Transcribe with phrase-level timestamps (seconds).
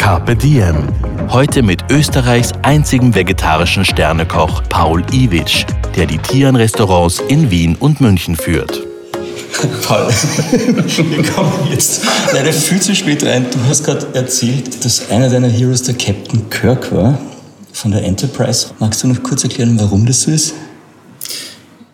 [0.00, 0.88] Carpe Diem.
[1.28, 8.34] Heute mit Österreichs einzigem vegetarischen Sternekoch Paul Iwitsch, der die Tieren-Restaurants in Wien und München
[8.34, 8.80] führt.
[9.82, 13.44] Paul, wir kommen jetzt leider viel zu spät rein.
[13.52, 17.20] Du hast gerade erzählt, dass einer deiner Heroes der Captain Kirk war
[17.74, 18.68] von der Enterprise.
[18.78, 20.54] Magst du noch kurz erklären, warum das so ist?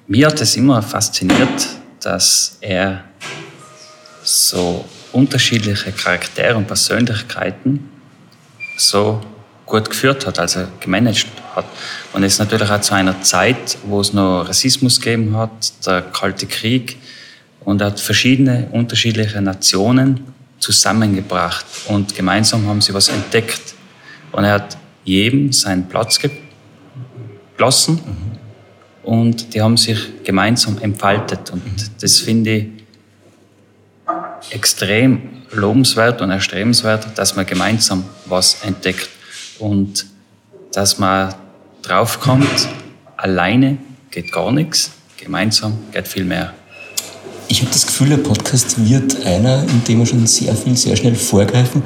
[0.06, 3.02] Mir hat es immer fasziniert, dass er
[4.22, 7.95] so unterschiedliche Charaktere und Persönlichkeiten
[8.76, 9.20] so
[9.64, 11.66] gut geführt hat, also gemanagt hat.
[12.12, 16.02] Und es ist natürlich auch zu einer Zeit, wo es noch Rassismus gegeben hat, der
[16.02, 16.98] Kalte Krieg,
[17.66, 20.24] und er hat verschiedene unterschiedliche Nationen
[20.60, 23.74] zusammengebracht und gemeinsam haben sie was entdeckt.
[24.30, 26.20] Und er hat jedem seinen Platz
[27.56, 28.00] gelassen
[29.02, 31.50] und die haben sich gemeinsam entfaltet.
[31.50, 31.62] Und
[32.00, 32.66] das finde ich
[34.50, 39.08] extrem lobenswert und erstrebenswert, dass man gemeinsam was entdeckt
[39.58, 40.06] und
[40.72, 41.34] dass man
[41.82, 42.68] draufkommt,
[43.16, 43.78] alleine
[44.10, 46.52] geht gar nichts, gemeinsam geht viel mehr.
[47.48, 50.96] Ich habe das Gefühl, der Podcast wird einer, in dem wir schon sehr viel, sehr
[50.96, 51.82] schnell vorgreifen.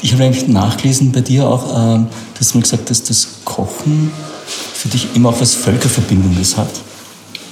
[0.00, 4.10] Ich habe eigentlich nachgelesen bei dir auch, ähm, du hast gesagt, dass das Kochen
[4.46, 6.70] für dich immer auch was Völkerverbindendes hat.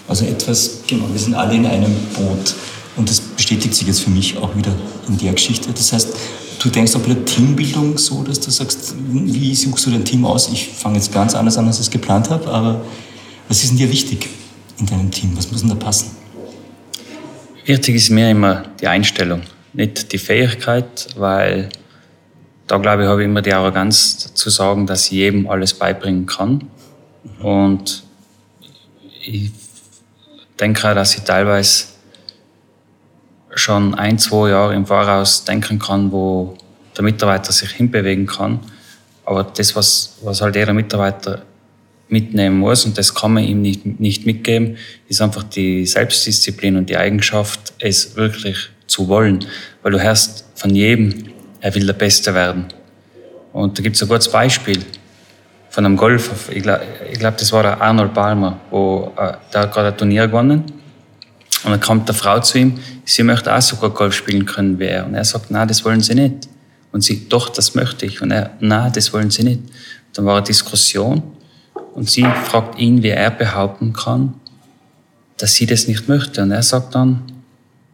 [0.09, 2.55] Also etwas, genau, wir sind alle in einem Boot.
[2.97, 4.73] Und das bestätigt sich jetzt für mich auch wieder
[5.09, 5.71] in der Geschichte.
[5.73, 6.17] Das heißt,
[6.61, 10.25] du denkst auch bei der Teambildung so, dass du sagst, wie suchst du dein Team
[10.25, 10.49] aus?
[10.53, 12.85] Ich fange jetzt ganz anders an, als ich es geplant habe, aber
[13.49, 14.29] was ist denn dir wichtig
[14.79, 15.37] in deinem Team?
[15.37, 16.11] Was muss denn da passen?
[17.65, 21.71] Wichtig ist mir immer die Einstellung, nicht die Fähigkeit, weil
[22.67, 26.27] da glaube ich, habe ich immer die Arroganz zu sagen, dass ich jedem alles beibringen
[26.27, 26.69] kann.
[27.43, 28.05] Und
[29.25, 29.51] ich
[30.61, 31.85] denke auch, dass ich teilweise
[33.55, 36.57] schon ein, zwei Jahre im Voraus denken kann, wo
[36.97, 38.61] der Mitarbeiter sich hinbewegen kann.
[39.25, 41.43] Aber das, was, was halt jeder Mitarbeiter
[42.09, 44.77] mitnehmen muss, und das kann man ihm nicht, nicht mitgeben,
[45.09, 49.45] ist einfach die Selbstdisziplin und die Eigenschaft, es wirklich zu wollen.
[49.83, 52.67] Weil du hörst von jedem, er will der Beste werden.
[53.53, 54.79] Und da gibt es ein gutes Beispiel
[55.71, 56.53] von einem Golfer.
[56.53, 56.85] Ich glaube,
[57.19, 60.65] glaub, das war der Arnold Palmer, wo, äh, der hat gerade ein Turnier gewonnen.
[61.65, 64.79] Und dann kommt der Frau zu ihm, sie möchte auch so gut Golf spielen können
[64.79, 65.07] wie er.
[65.07, 66.49] Und er sagt, na, das wollen sie nicht.
[66.93, 68.21] Und sie, doch, das möchte ich.
[68.23, 69.61] Und er, na, das wollen sie nicht.
[70.13, 71.23] Dann war eine Diskussion.
[71.95, 74.35] Und sie fragt ihn, wie er behaupten kann,
[75.39, 76.43] dass sie das nicht möchte.
[76.43, 77.23] Und er sagt dann,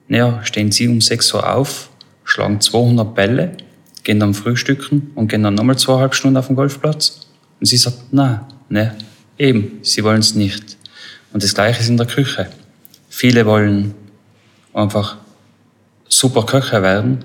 [0.08, 1.90] naja, stehen Sie um 6 Uhr auf,
[2.24, 3.56] schlagen 200 Bälle,
[4.02, 7.28] gehen dann frühstücken und gehen dann nochmal zweieinhalb Stunden auf den Golfplatz.
[7.60, 8.96] Und sie sagt, na, ne,
[9.38, 10.76] eben, sie wollen es nicht.
[11.32, 12.48] Und das Gleiche ist in der Küche.
[13.20, 13.94] Viele wollen
[14.72, 15.18] einfach
[16.08, 17.22] super Köche werden,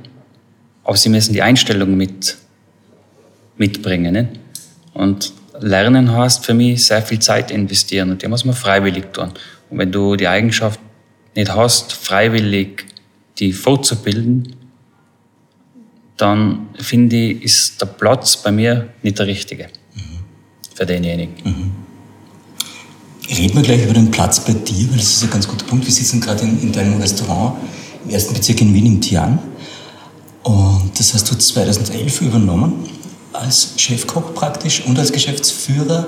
[0.84, 2.36] aber sie müssen die Einstellung mit,
[3.56, 4.12] mitbringen.
[4.12, 4.28] Ne?
[4.94, 9.32] Und Lernen heißt für mich sehr viel Zeit investieren und die muss man freiwillig tun.
[9.70, 10.82] Und wenn du die Eigenschaft
[11.34, 12.84] nicht hast, freiwillig
[13.38, 14.54] die fortzubilden,
[16.18, 20.20] dann finde ich, ist der Platz bei mir nicht der richtige mhm.
[20.76, 21.36] für denjenigen.
[21.42, 21.85] Mhm.
[23.30, 25.86] Reden wir gleich über den Platz bei dir, weil das ist ein ganz guter Punkt.
[25.86, 27.56] Wir sitzen gerade in, in deinem Restaurant
[28.04, 29.40] im ersten Bezirk in Wien im Tian.
[30.44, 32.74] Und das hast du 2011 übernommen
[33.34, 36.08] als Chefkoch praktisch und als Geschäftsführer.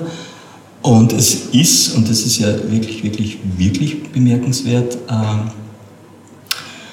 [0.80, 5.50] Und es ist, und das ist ja wirklich, wirklich, wirklich bemerkenswert, ähm,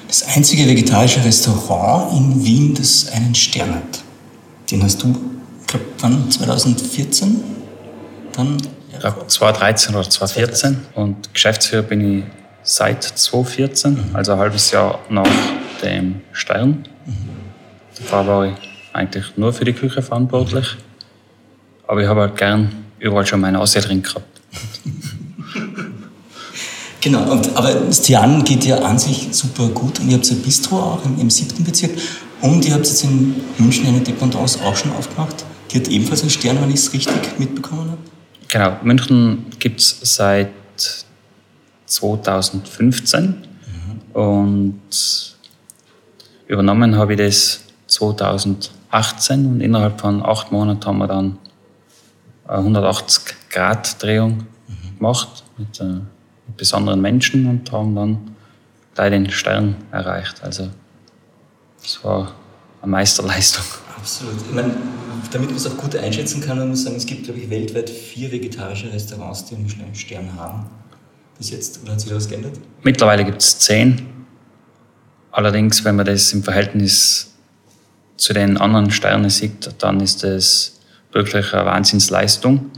[0.08, 4.02] das einzige vegetarische Restaurant in Wien, das einen Stern hat.
[4.70, 5.14] Den hast du,
[5.60, 6.30] ich glaube, wann?
[6.30, 7.40] 2014?
[8.32, 8.56] Dann?
[8.96, 10.78] Ich glaube 2013 oder 2014.
[10.94, 12.24] Und Geschäftsführer bin ich
[12.62, 14.16] seit 2014, mhm.
[14.16, 15.28] also ein halbes Jahr nach
[15.82, 16.88] dem Stern.
[17.04, 17.14] Mhm.
[17.98, 18.54] Davor war ich
[18.92, 20.76] eigentlich nur für die Küche verantwortlich.
[21.86, 24.26] Aber ich habe halt gern überall schon meine Nase drin gehabt.
[27.02, 30.42] Genau, und, aber das Tian geht ja an sich super gut und ihr habt ein
[30.42, 31.92] Bistro auch im, im siebten Bezirk
[32.40, 35.44] und ihr habt jetzt in München eine Dependance auch schon aufgemacht.
[35.70, 37.95] Die hat ebenfalls einen Stern, wenn ich es richtig mitbekommen habe.
[38.56, 40.48] Genau, München gibt es seit
[41.84, 44.18] 2015 mhm.
[44.18, 45.36] und
[46.46, 51.38] übernommen habe ich das 2018 und innerhalb von acht Monaten haben wir dann
[52.48, 54.46] eine 180-Grad-Drehung
[54.96, 55.84] gemacht mit, äh,
[56.46, 58.36] mit besonderen Menschen und haben dann
[58.94, 60.42] gleich den Stern erreicht.
[60.42, 60.70] Also
[61.82, 62.32] das war
[62.80, 63.66] eine Meisterleistung.
[64.06, 64.36] Absolut.
[64.48, 64.72] Ich meine,
[65.32, 67.90] damit man es auch gut einschätzen kann, man muss sagen, es gibt, glaube ich, weltweit
[67.90, 70.66] vier vegetarische Restaurants, die einen Michelin-Stern haben.
[71.36, 72.52] Bis jetzt, oder hat sich da was geändert?
[72.84, 74.06] Mittlerweile gibt es zehn.
[75.32, 77.34] Allerdings, wenn man das im Verhältnis
[78.16, 80.78] zu den anderen Sternen sieht, dann ist das
[81.10, 82.70] wirklich eine Wahnsinnsleistung.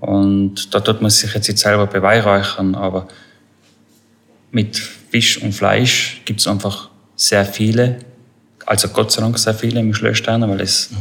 [0.00, 3.06] Und da tut man sich jetzt selber beweihräuchern, aber
[4.50, 8.00] mit Fisch und Fleisch gibt es einfach sehr viele,
[8.66, 10.96] also Gott sei Dank sehr viele Michelin-Sterne, weil das mhm.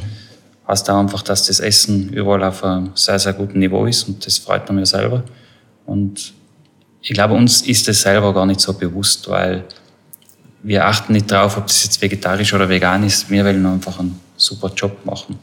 [0.68, 4.26] heißt auch einfach, dass das Essen überall auf einem sehr, sehr guten Niveau ist und
[4.26, 5.24] das freut man mir selber.
[5.86, 6.34] Und
[7.02, 9.66] ich glaube, uns ist das selber gar nicht so bewusst, weil
[10.64, 13.30] wir achten nicht darauf, ob das jetzt vegetarisch oder vegan ist.
[13.30, 15.38] Wir wollen einfach einen super Job machen.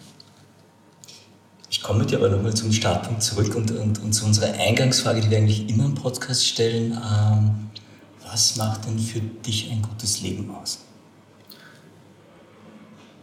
[1.68, 5.30] Ich komme dir aber nochmal zum Startpunkt zurück und, und, und, zu unserer Eingangsfrage, die
[5.30, 6.92] wir eigentlich immer im Podcast stellen.
[6.92, 7.70] Ähm,
[8.24, 10.78] was macht denn für dich ein gutes Leben aus?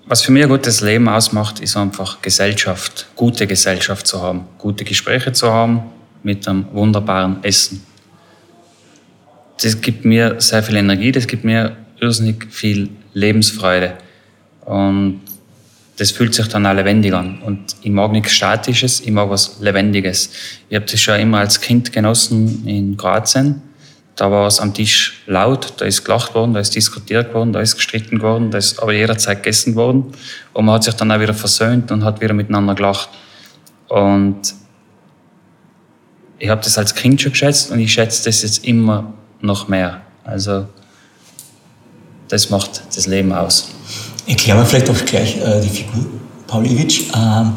[0.10, 4.86] Was für mich ein gutes Leben ausmacht, ist einfach Gesellschaft, gute Gesellschaft zu haben, gute
[4.86, 5.82] Gespräche zu haben
[6.24, 7.86] mit einem wunderbaren Essen.
[9.62, 13.98] Das gibt mir sehr viel Energie, das gibt mir irrsinnig viel Lebensfreude.
[14.64, 15.20] Und
[15.98, 17.42] das fühlt sich dann auch lebendig an.
[17.42, 20.30] Und ich mag nichts Statisches, ich mag was Lebendiges.
[20.70, 23.62] Ich habe das schon immer als Kind genossen in Kroatien.
[24.18, 27.62] Da war es am Tisch laut, da ist gelacht worden, da ist diskutiert worden, da
[27.62, 30.12] ist gestritten worden, da ist aber jederzeit gegessen worden.
[30.54, 33.10] Und man hat sich dann auch wieder versöhnt und hat wieder miteinander gelacht.
[33.88, 34.56] Und
[36.40, 40.02] ich habe das als Kind schon geschätzt und ich schätze das jetzt immer noch mehr.
[40.24, 40.68] Also
[42.28, 43.70] das macht das Leben aus.
[44.26, 46.06] Erklären wir vielleicht auch gleich äh, die Figur
[46.48, 47.16] Pavlovic.
[47.16, 47.54] Ähm,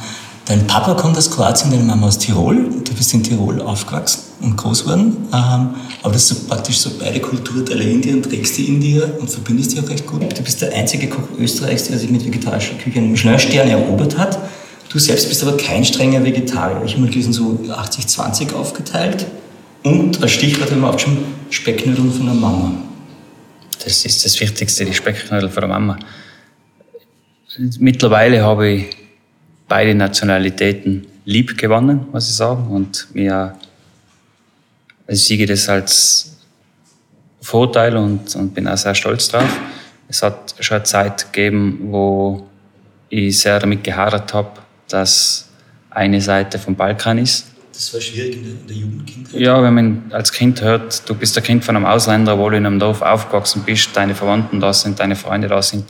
[0.51, 2.57] dein Papa kommt aus Kroatien, deine Mama aus Tirol.
[2.85, 5.17] Du bist in Tirol aufgewachsen und groß geworden.
[5.33, 9.17] Ähm, aber das ist praktisch so beide Kulturteile in dir und trägst die in dir
[9.21, 10.23] und verbindest die auch recht gut.
[10.37, 14.41] Du bist der einzige Koch Österreichs, der sich mit vegetarischer Küche einen Michelin-Stern erobert hat.
[14.89, 16.83] Du selbst bist aber kein strenger Vegetarier.
[16.85, 19.27] Ich habe mal gelesen, so 80-20 aufgeteilt.
[19.85, 21.17] Und als Stichwort haben wir auch schon
[21.51, 22.73] Specknudeln von der Mama.
[23.85, 25.97] Das ist das Wichtigste, die Specknudeln von der Mama.
[27.79, 29.00] Mittlerweile habe ich
[29.71, 32.67] beide Nationalitäten lieb gewonnen, muss ich sagen.
[32.67, 33.55] Und mir
[35.07, 36.37] also sehe das als
[37.41, 39.49] Vorteil und, und bin auch sehr stolz drauf.
[40.09, 42.49] Es hat schon eine Zeit gegeben, wo
[43.09, 44.51] ich sehr damit gehadert habe,
[44.89, 45.49] dass
[45.89, 47.47] eine Seite vom Balkan ist.
[47.73, 49.41] Das war schwierig in der, in der Jugendkindheit?
[49.41, 52.57] Ja, wenn man als Kind hört, du bist der Kind von einem Ausländer, wo du
[52.57, 55.85] in einem Dorf aufgewachsen bist, deine Verwandten da sind, deine Freunde da sind,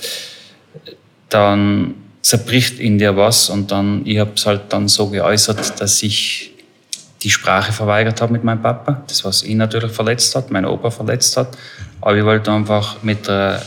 [1.30, 6.02] dann zerbricht in dir was und dann, ich habe es halt dann so geäußert, dass
[6.02, 6.52] ich
[7.22, 10.90] die Sprache verweigert habe mit meinem Papa, das was ihn natürlich verletzt hat, mein Opa
[10.90, 11.56] verletzt hat,
[12.00, 13.62] aber ich wollte einfach mit der,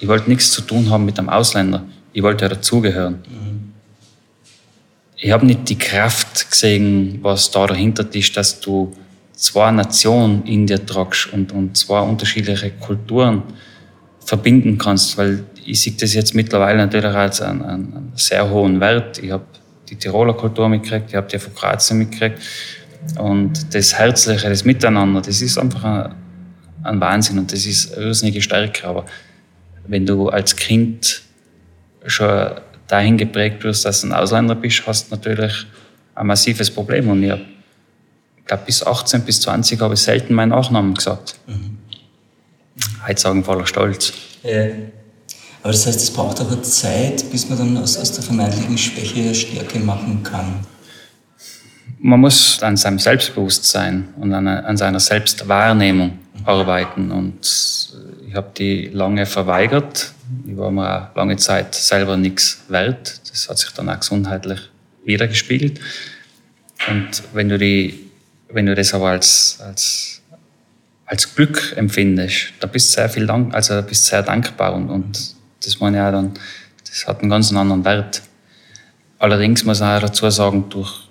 [0.00, 3.22] ich wollte nichts zu tun haben mit einem Ausländer, ich wollte ja dazugehören.
[3.28, 3.72] Mhm.
[5.16, 8.94] Ich habe nicht die Kraft gesehen, was da dahinter ist, dass du
[9.32, 13.42] zwei Nationen in dir tragst und, und zwei unterschiedliche Kulturen
[14.28, 19.18] verbinden kannst, weil ich sehe das jetzt mittlerweile natürlich als einen, einen sehr hohen Wert.
[19.22, 19.44] Ich habe
[19.88, 22.38] die Tiroler Kultur mitgekriegt, ich habe die von Kroatien mitgekriegt.
[23.18, 26.14] Und das Herzliche, das Miteinander, das ist einfach ein,
[26.82, 28.86] ein Wahnsinn und das ist irrsinnige Stärke.
[28.86, 29.06] Aber
[29.86, 31.22] wenn du als Kind
[32.04, 32.50] schon
[32.86, 35.66] dahin geprägt wirst, dass du ein Ausländer bist, hast du natürlich
[36.14, 37.08] ein massives Problem.
[37.08, 37.32] Und ich
[38.44, 41.36] glaube, bis 18, bis 20 habe ich selten meinen Nachnamen gesagt.
[41.46, 41.78] Mhm.
[43.06, 44.12] Heute sagen voller Stolz.
[44.42, 44.66] Ja.
[45.62, 49.34] Aber das heißt, es braucht aber Zeit, bis man dann aus, aus der vermeintlichen Schwäche
[49.34, 50.66] Stärke machen kann.
[52.00, 57.10] Man muss an seinem Selbstbewusstsein und an, an seiner Selbstwahrnehmung arbeiten.
[57.10, 57.40] Und
[58.26, 60.12] ich habe die lange verweigert.
[60.46, 63.20] Ich war mir auch lange Zeit selber nichts wert.
[63.30, 64.60] Das hat sich dann auch gesundheitlich
[65.04, 65.80] wiedergespiegelt.
[66.88, 68.10] Und wenn du, die,
[68.48, 70.17] wenn du das aber als, als,
[71.08, 75.34] als Glück empfindest, da bist du sehr viel dank, also bist sehr dankbar und, und
[75.64, 76.34] das meine ich dann,
[76.86, 78.22] das hat einen ganz anderen Wert.
[79.18, 81.08] Allerdings muss man auch dazu sagen, durch,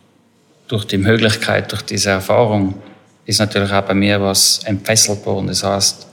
[0.68, 2.76] durch die Möglichkeit, durch diese Erfahrung
[3.26, 5.48] ist natürlich auch bei mir was entfesselt worden.
[5.48, 6.08] Das heißt,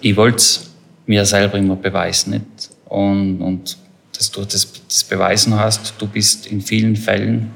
[0.00, 0.70] ich wollte es
[1.06, 2.30] mir selber immer beweisen.
[2.32, 2.70] Nicht?
[2.86, 3.76] Und, und
[4.16, 7.50] dass du das, das beweisen hast, du bist in vielen Fällen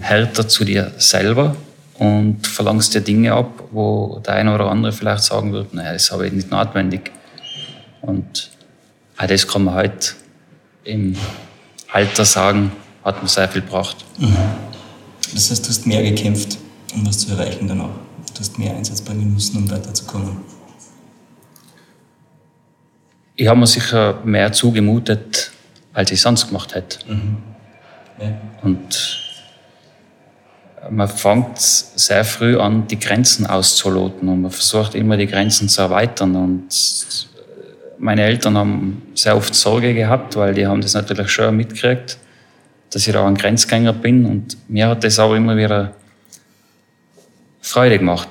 [0.00, 1.56] härter zu dir selber
[2.00, 6.10] und verlangst dir Dinge ab, wo der eine oder andere vielleicht sagen würde, naja, das
[6.10, 7.12] habe ich nicht notwendig.
[8.00, 8.50] Und
[9.18, 10.14] auch das kann man heute
[10.84, 11.14] im
[11.92, 12.72] Alter sagen,
[13.04, 13.98] hat mir sehr viel gebracht.
[14.16, 14.34] Mhm.
[15.34, 16.56] Das heißt, du hast mehr gekämpft,
[16.94, 17.90] um was zu erreichen dann auch.
[18.32, 20.38] Du hast mehr Einsatz bringen müssen, um weiterzukommen.
[23.36, 25.52] Ich habe mir sicher mehr zugemutet,
[25.92, 26.98] als ich sonst gemacht hätte.
[27.12, 27.36] Mhm.
[28.18, 28.40] Ja.
[28.62, 29.29] Und
[30.88, 35.82] man fängt sehr früh an, die Grenzen auszuloten und man versucht immer, die Grenzen zu
[35.82, 36.34] erweitern.
[36.36, 36.68] Und
[37.98, 42.18] meine Eltern haben sehr oft Sorge gehabt, weil die haben das natürlich schon mitgekriegt,
[42.90, 44.24] dass ich da ein Grenzgänger bin.
[44.24, 45.92] Und mir hat das auch immer wieder
[47.60, 48.28] Freude gemacht.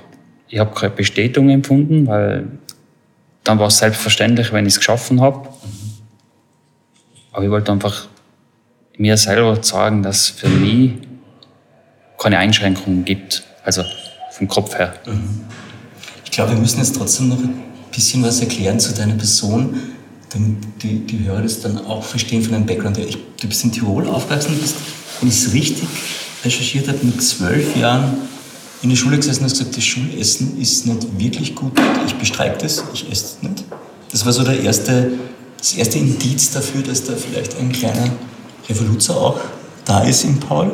[0.48, 2.48] Ich habe keine Bestätigung empfunden, weil
[3.44, 5.48] dann war es selbstverständlich, wenn ich es geschaffen habe.
[7.32, 8.08] Aber ich wollte einfach
[8.98, 10.94] mir selber sagen, dass für mich
[12.20, 13.44] keine Einschränkungen gibt.
[13.64, 13.84] Also
[14.32, 14.94] vom Kopf her.
[16.24, 19.80] Ich glaube, wir müssen jetzt trotzdem noch ein bisschen was erklären zu deiner Person,
[20.30, 22.98] damit die, die Hörer das dann auch verstehen von deinem Background.
[23.00, 24.76] Ich, du bist in Tirol aufgewachsen, bist,
[25.20, 25.88] wenn ich es richtig
[26.46, 28.18] recherchiert habe, mit zwölf Jahren
[28.82, 31.74] in der Schule gesessen und hast gesagt, das Schulessen ist nicht wirklich gut,
[32.06, 33.66] ich bestreite das, ich esse es nicht.
[34.12, 35.12] Das war so der erste,
[35.58, 38.10] das erste Indiz dafür, dass da vielleicht ein kleiner
[38.70, 39.40] Revoluzer auch
[39.84, 40.72] da ist in Paul.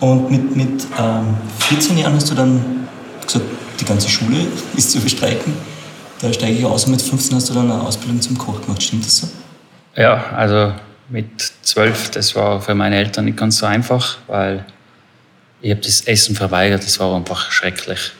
[0.00, 2.88] Und mit, mit ähm, 14 Jahren hast du dann
[3.24, 3.44] gesagt,
[3.80, 5.52] die ganze Schule ist zu bestreiken.
[6.20, 8.82] Da steige ich aus und mit 15 hast du dann eine Ausbildung zum Koch gemacht.
[8.82, 9.28] Stimmt das so?
[9.96, 10.72] Ja, also
[11.08, 11.26] mit
[11.62, 14.64] 12, das war für meine Eltern nicht ganz so einfach, weil
[15.60, 18.12] ich habe das Essen verweigert, das war einfach schrecklich.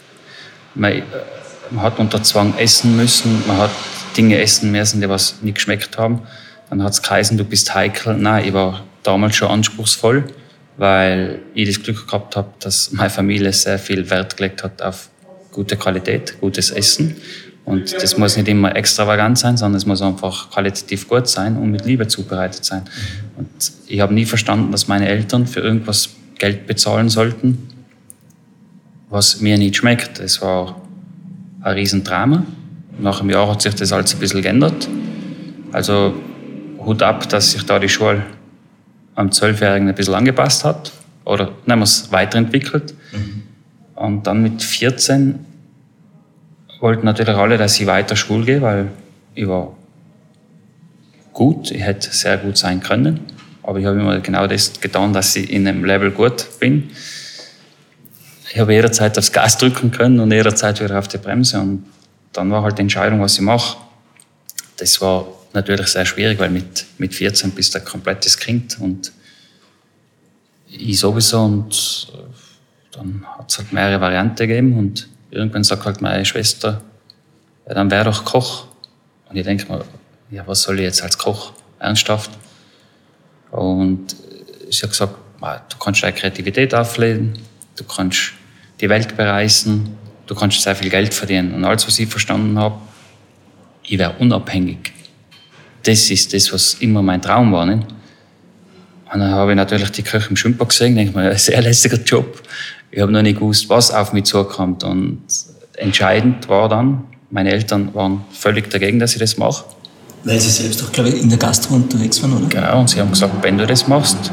[0.74, 1.02] Man,
[1.70, 3.70] man, hat unter Zwang essen müssen, man hat
[4.16, 6.22] Dinge essen müssen, die was nicht geschmeckt haben.
[6.70, 8.14] Dann hat es geheißen, du bist heikel.
[8.14, 10.24] Nein, ich war damals schon anspruchsvoll,
[10.78, 15.10] weil ich das Glück gehabt habe, dass meine Familie sehr viel Wert gelegt hat auf
[15.52, 17.16] gute Qualität, gutes Essen.
[17.64, 21.70] Und das muss nicht immer extravagant sein, sondern es muss einfach qualitativ gut sein und
[21.70, 22.82] mit Liebe zubereitet sein.
[23.36, 23.48] Und
[23.88, 27.68] ich habe nie verstanden, dass meine Eltern für irgendwas Geld bezahlen sollten,
[29.10, 30.20] was mir nicht schmeckt.
[30.20, 30.80] Es war
[31.60, 32.44] ein Riesendrama.
[33.00, 34.88] Nach einem Jahr hat sich das alles ein bisschen geändert.
[35.72, 36.14] Also
[36.78, 38.22] Hut ab, dass sich da die Schule
[39.18, 40.92] am Zwölfjährigen ein bisschen angepasst hat
[41.24, 42.94] oder nehmen wir es weiterentwickelt.
[43.12, 43.42] Mhm.
[43.96, 45.44] Und dann mit 14
[46.78, 48.86] wollten natürlich alle, dass ich weiter Schule gehe, weil
[49.34, 49.76] ich war
[51.32, 53.18] gut, ich hätte sehr gut sein können,
[53.64, 56.90] aber ich habe immer genau das getan, dass ich in einem Level gut bin.
[58.52, 61.84] Ich habe jederzeit aufs Gas drücken können und jederzeit wieder auf die Bremse und
[62.32, 63.78] dann war halt die Entscheidung, was ich mache.
[64.76, 69.12] Das war natürlich sehr schwierig, weil mit, mit 14 bist du ein komplettes Kind und
[70.68, 72.08] ich sowieso und
[72.92, 76.82] dann hat es halt mehrere Varianten gegeben und irgendwann sagt halt meine Schwester,
[77.66, 78.66] ja, dann wäre doch Koch.
[79.28, 79.84] Und ich denke mir,
[80.30, 81.52] ja, was soll ich jetzt als Koch?
[81.78, 82.30] Ernsthaft?
[83.50, 84.16] Und
[84.68, 87.34] ich habe gesagt, du kannst deine Kreativität aufleben,
[87.76, 88.32] du kannst
[88.80, 91.54] die Welt bereisen, du kannst sehr viel Geld verdienen.
[91.54, 92.78] Und alles, was ich verstanden habe,
[93.82, 94.92] ich wäre unabhängig.
[95.82, 97.66] Das ist das, was immer mein Traum war.
[97.66, 97.86] Nicht?
[99.12, 101.98] Und dann habe ich natürlich die Köche im Schwimmbad gesehen, denke mir, ein sehr lässiger
[101.98, 102.42] Job.
[102.90, 104.84] Ich habe noch nicht gewusst, was auf mich zukommt.
[104.84, 105.22] Und
[105.76, 109.64] entscheidend war dann, meine Eltern waren völlig dagegen, dass ich das mache.
[110.24, 112.48] Weil sie selbst auch, glaube ich, in der Gastro unterwegs waren, oder?
[112.48, 114.32] Genau, und sie haben gesagt, wenn du das machst,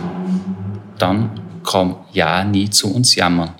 [0.98, 1.30] dann
[1.64, 3.52] komm ja nie zu uns jammern.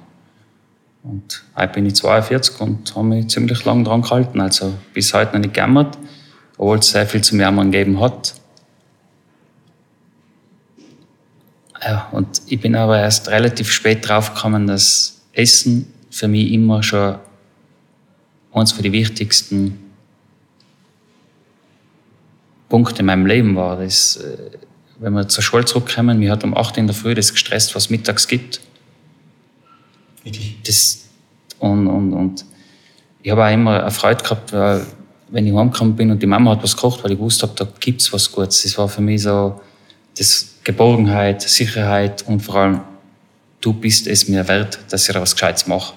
[1.04, 4.42] Und heute bin ich 42 und habe mich ziemlich lange dran gehalten.
[4.42, 5.98] Also bis heute noch nicht gejammert,
[6.58, 8.36] obwohl es sehr viel zum Jammern gegeben hat.
[11.84, 16.82] Ja, und ich bin aber erst relativ spät drauf gekommen, dass Essen für mich immer
[16.82, 17.18] schon
[18.54, 19.80] eines von den wichtigsten
[22.70, 23.78] Punkte in meinem Leben war.
[23.78, 24.38] Das, äh,
[25.00, 27.76] wenn wir zur Schule zurückkommen, mir hat um 8 Uhr in der Früh das gestresst,
[27.76, 28.62] was mittags gibt.
[30.66, 31.06] Das,
[31.60, 32.46] und, und, und
[33.22, 34.86] ich habe auch immer eine Freude gehabt, weil,
[35.36, 37.68] wenn ich heimgekommen bin und die Mama hat was gekocht, weil ich wusste habe, da
[37.82, 38.64] gibt's was Gutes.
[38.64, 39.60] Das war für mich so
[40.18, 42.80] das Geborgenheit, Sicherheit und vor allem,
[43.60, 45.94] du bist es mir wert, dass ich da was Gescheites mache.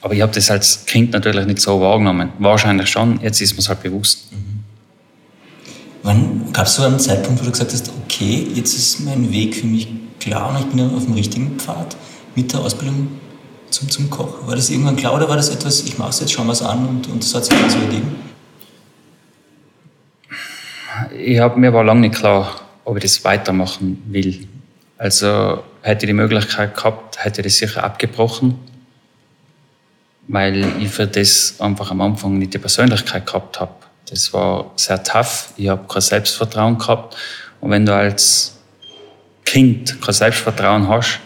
[0.00, 2.30] Aber ich habe das als Kind natürlich nicht so wahrgenommen.
[2.38, 4.30] Wahrscheinlich schon, jetzt ist mir es halt bewusst.
[4.30, 4.60] Mhm.
[6.04, 9.56] Wann gab es so einen Zeitpunkt, wo du gesagt hast, okay, jetzt ist mein Weg
[9.56, 9.88] für mich
[10.20, 11.96] klar und ich bin auf dem richtigen Pfad
[12.36, 13.08] mit der Ausbildung
[13.70, 14.46] zum, zum Koch?
[14.46, 16.62] War das irgendwann klar oder war das etwas, ich mache es jetzt, schauen wir es
[16.62, 18.16] an und, und das hat sich dann so ergeben?
[21.16, 24.46] Ich hab, mir war lange nicht klar, ob ich das weitermachen will.
[24.98, 28.58] Also hätte ich die Möglichkeit gehabt, hätte ich das sicher abgebrochen
[30.32, 33.72] weil ich für das einfach am Anfang nicht die Persönlichkeit gehabt habe.
[34.08, 35.52] Das war sehr tough.
[35.56, 37.16] Ich habe kein Selbstvertrauen gehabt.
[37.60, 38.58] Und wenn du als
[39.44, 41.20] Kind kein Selbstvertrauen hast,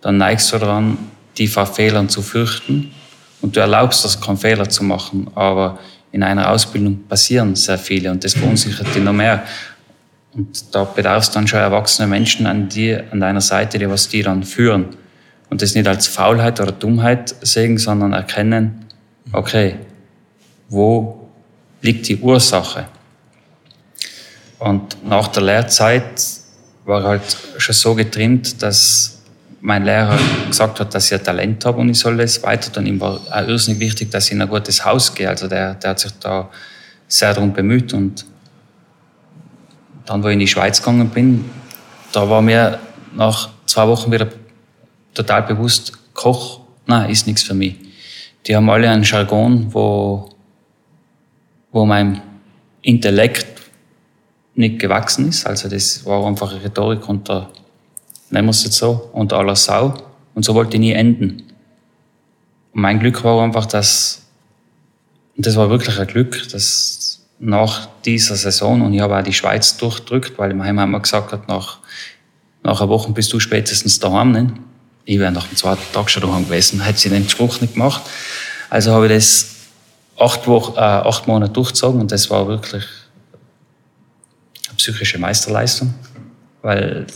[0.00, 0.96] dann neigst du daran,
[1.40, 2.92] die vor Fehlern zu fürchten
[3.40, 5.28] und du erlaubst das, keinen Fehler zu machen.
[5.34, 5.78] Aber
[6.12, 9.42] in einer Ausbildung passieren sehr viele und das verunsichert dich noch mehr.
[10.34, 14.08] Und da bedarf es dann schon erwachsene Menschen an dir, an deiner Seite, die was
[14.08, 14.90] die dann führen.
[15.48, 18.84] Und das nicht als Faulheit oder Dummheit sehen, sondern erkennen,
[19.32, 19.76] okay,
[20.68, 21.28] wo
[21.80, 22.86] liegt die Ursache?
[24.58, 26.22] Und nach der Lehrzeit
[26.84, 27.22] war halt
[27.56, 29.19] schon so getrimmt, dass
[29.60, 32.86] mein Lehrer gesagt hat, dass ich ein Talent habe und ich soll das weiter tun.
[32.86, 35.28] Ihm war auch irrsinnig wichtig, dass ich in ein gutes Haus gehe.
[35.28, 36.48] Also der, der hat sich da
[37.08, 37.92] sehr darum bemüht.
[37.92, 38.24] Und
[40.06, 41.44] dann, wo ich in die Schweiz gegangen bin,
[42.12, 42.78] da war mir
[43.14, 44.28] nach zwei Wochen wieder
[45.14, 47.76] total bewusst, Koch, nein, ist nichts für mich.
[48.46, 50.30] Die haben alle einen Jargon, wo,
[51.70, 52.22] wo mein
[52.82, 53.46] Intellekt
[54.54, 55.46] nicht gewachsen ist.
[55.46, 57.50] Also das war einfach eine Rhetorik unter,
[58.30, 59.94] nennen wir es jetzt so, unter aller Sau.
[60.34, 61.42] Und so wollte ich nie enden.
[62.72, 64.22] Und mein Glück war einfach, dass,
[65.36, 69.32] und das war wirklich ein Glück, dass nach dieser Saison, und ich habe auch die
[69.32, 71.78] Schweiz durchdrückt, weil im Heim haben wir gesagt hat, nach,
[72.62, 74.32] nach einer Woche bist du spätestens daheim.
[74.32, 74.54] Ne?
[75.04, 78.02] Ich wäre nach dem zweiten Tag schon daheim gewesen, hätte sie den Spruch nicht gemacht.
[78.68, 79.46] Also habe ich das
[80.18, 82.84] acht, Wochen, äh, acht Monate durchgezogen und das war wirklich
[84.76, 85.92] psychische Meisterleistung,
[86.62, 87.06] weil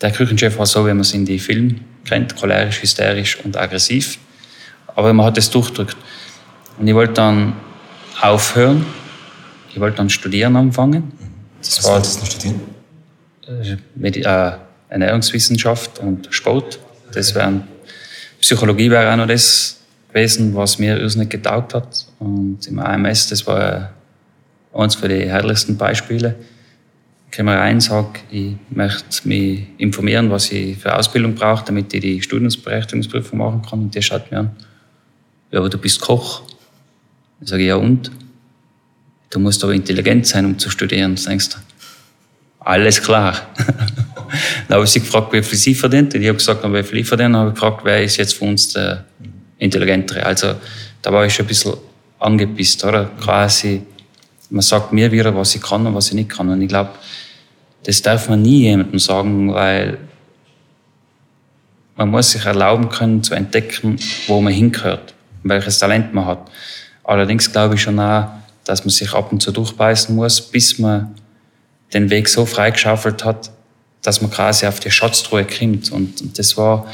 [0.00, 4.18] der Küchenchef war so, wie man es in die Filmen kennt, cholerisch, hysterisch und aggressiv.
[4.94, 5.96] Aber man hat es durchdrückt.
[6.78, 7.54] Und ich wollte dann
[8.20, 8.84] aufhören.
[9.70, 11.12] Ich wollte dann studieren anfangen.
[11.60, 12.60] Das Was war, wolltest du studieren?
[13.46, 14.52] Äh, mit, äh,
[14.88, 16.78] Ernährungswissenschaft und Sport.
[17.12, 17.64] Das wären,
[18.40, 22.06] Psychologie wäre auch noch das gewesen, was mir irrsinnig getaugt hat.
[22.18, 23.92] Und im AMS, das war
[24.72, 26.36] eines von den herrlichsten Beispiele
[27.34, 32.22] komme rein, sage, ich möchte mich informieren, was ich für Ausbildung brauche, damit ich die
[32.22, 33.80] Studienberechtigungsprüfung machen kann.
[33.80, 34.50] Und der schaut mir an,
[35.50, 36.42] ja, aber du bist Koch.
[37.40, 38.10] Ich sage, ja und?
[39.30, 41.14] Du musst aber intelligent sein, um zu studieren.
[41.14, 41.56] Dann denkst du,
[42.60, 43.34] alles klar.
[44.68, 46.14] dann habe ich sie gefragt, wie viel sie verdient.
[46.14, 47.30] Und ich habe gesagt, wie viel ich verdiene.
[47.30, 49.04] Dann habe ich gefragt, wer ist jetzt für uns der
[49.58, 50.24] Intelligentere.
[50.24, 50.54] Also
[51.02, 51.74] da war ich schon ein bisschen
[52.18, 53.10] angepisst, oder?
[53.20, 53.82] Quasi,
[54.50, 56.48] man sagt mir wieder, was ich kann und was ich nicht kann.
[56.48, 56.90] Und ich glaube,
[57.84, 59.98] das darf man nie jemandem sagen, weil
[61.96, 66.50] man muss sich erlauben können zu entdecken, wo man hingehört, welches Talent man hat.
[67.04, 68.28] Allerdings glaube ich schon auch,
[68.64, 71.14] dass man sich ab und zu durchbeißen muss, bis man
[71.92, 73.50] den Weg so freigeschaufelt hat,
[74.02, 75.90] dass man quasi auf die Schatztruhe kommt.
[75.90, 76.86] Und das war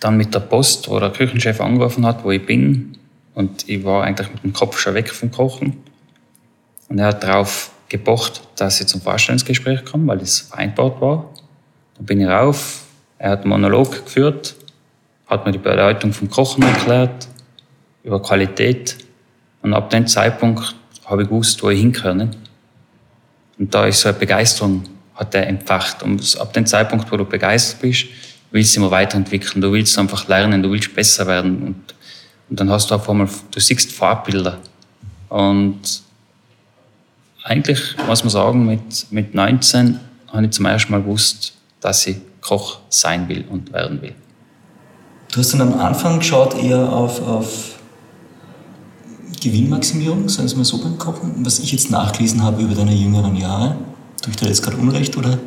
[0.00, 2.96] dann mit der Post, wo der Küchenchef angerufen hat, wo ich bin.
[3.34, 5.76] Und ich war eigentlich mit dem Kopf schon weg vom Kochen.
[6.88, 11.30] Und er hat darauf gepocht, dass ich zum Vorstellungsgespräch komme, weil das vereinbart war.
[11.96, 12.84] Dann bin ich rauf,
[13.18, 14.54] er hat einen Monolog geführt,
[15.26, 17.28] hat mir die Bedeutung vom Kochen erklärt,
[18.04, 18.96] über Qualität.
[19.62, 20.74] Und ab dem Zeitpunkt
[21.04, 22.30] habe ich gewusst, wo ich hingehöre.
[23.58, 26.02] Und da ist so eine Begeisterung, hat er entfacht.
[26.02, 28.06] Und ab dem Zeitpunkt, wo du begeistert bist,
[28.50, 29.60] willst du immer weiterentwickeln.
[29.60, 31.62] Du willst einfach lernen, du willst besser werden.
[31.62, 31.94] Und,
[32.48, 34.58] und dann hast du auf einmal, du siehst Farbbilder.
[35.28, 36.02] Und
[37.48, 42.18] eigentlich muss man sagen, mit, mit 19 habe ich zum ersten Mal gewusst, dass ich
[42.42, 44.14] Koch sein will und werden will.
[45.32, 47.78] Du hast dann am Anfang geschaut eher auf, auf
[49.40, 53.36] Gewinnmaximierung, sagen wir mal so beim Kochen, was ich jetzt nachgelesen habe über deine jüngeren
[53.36, 53.76] Jahre.
[54.22, 55.38] Tue ich da jetzt gerade Unrecht, oder?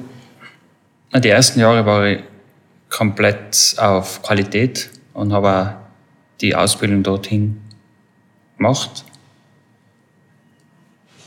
[1.14, 2.24] Die ersten Jahre war ich
[2.90, 5.68] komplett auf Qualität und habe auch
[6.40, 7.62] die Ausbildung dorthin
[8.58, 9.04] gemacht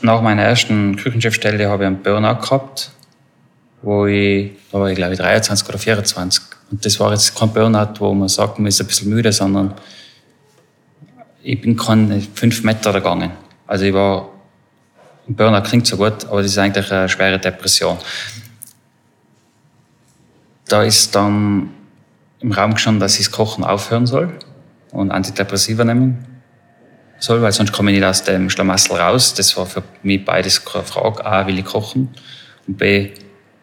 [0.01, 2.91] nach meiner ersten Küchenchefstelle habe ich einen Burnout gehabt,
[3.81, 6.43] wo ich, da war ich glaube ich 23 oder 24.
[6.71, 9.73] Und das war jetzt kein Burnout, wo man sagt, man ist ein bisschen müde, sondern
[11.43, 13.31] ich bin keine fünf Meter gegangen.
[13.67, 14.29] Also ich war,
[15.27, 17.97] ein Burnout klingt so gut, aber das ist eigentlich eine schwere Depression.
[20.67, 21.69] Da ist dann
[22.39, 24.33] im Raum gestanden, dass ich das Kochen aufhören soll
[24.91, 26.34] und Antidepressiva nehmen
[27.19, 29.33] soll, weil sonst komme ich nicht aus dem Schlamassel raus.
[29.33, 31.25] Das war für mich beides eine Frage.
[31.25, 32.09] A, will ich kochen?
[32.67, 33.11] Und B,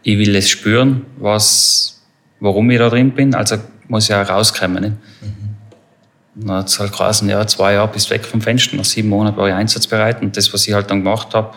[0.03, 2.03] ich will es spüren, was,
[2.41, 3.35] warum ich da drin bin.
[3.35, 3.57] Also
[3.89, 4.83] muss ich auch rauskommen.
[4.83, 4.97] Nicht?
[5.21, 6.47] Mhm.
[6.47, 8.77] Dann hat es halt geheißen, ja, zwei Jahre bist weg vom Fenster.
[8.77, 10.23] Nach sieben Monaten war ich einsatzbereit.
[10.23, 11.55] Und das, was ich halt dann gemacht habe,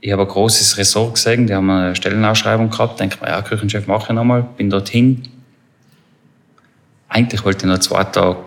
[0.00, 3.00] ich habe ein großes Ressort gesehen, die haben eine Stellenausschreibung gehabt.
[3.00, 4.46] Denke mir, ja, Küchenchef mache ich nochmal.
[4.56, 5.28] Bin dorthin.
[7.08, 8.38] Eigentlich wollte ich noch zwei Tage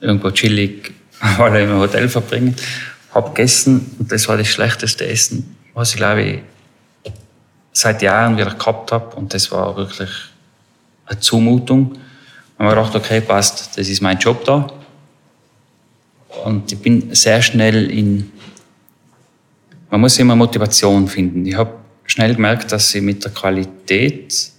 [0.00, 0.92] irgendwo chillig
[1.54, 2.54] ich im Hotel verbringen.
[3.12, 6.40] Hab gegessen und das war das schlechteste Essen, was ich glaube ich
[7.72, 10.10] seit Jahren wieder gehabt habe und das war wirklich
[11.06, 11.98] eine Zumutung.
[12.56, 14.68] Und ich gedacht, okay, passt, das ist mein Job da.
[16.44, 18.30] Und ich bin sehr schnell in,
[19.90, 21.44] man muss immer Motivation finden.
[21.46, 21.74] Ich habe
[22.06, 24.50] schnell gemerkt, dass ich mit der Qualität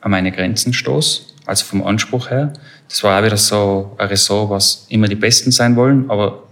[0.00, 2.52] an meine Grenzen stoße, also vom Anspruch her.
[2.94, 6.44] Das war auch wieder so ein Ressort, was immer die Besten sein wollen, aber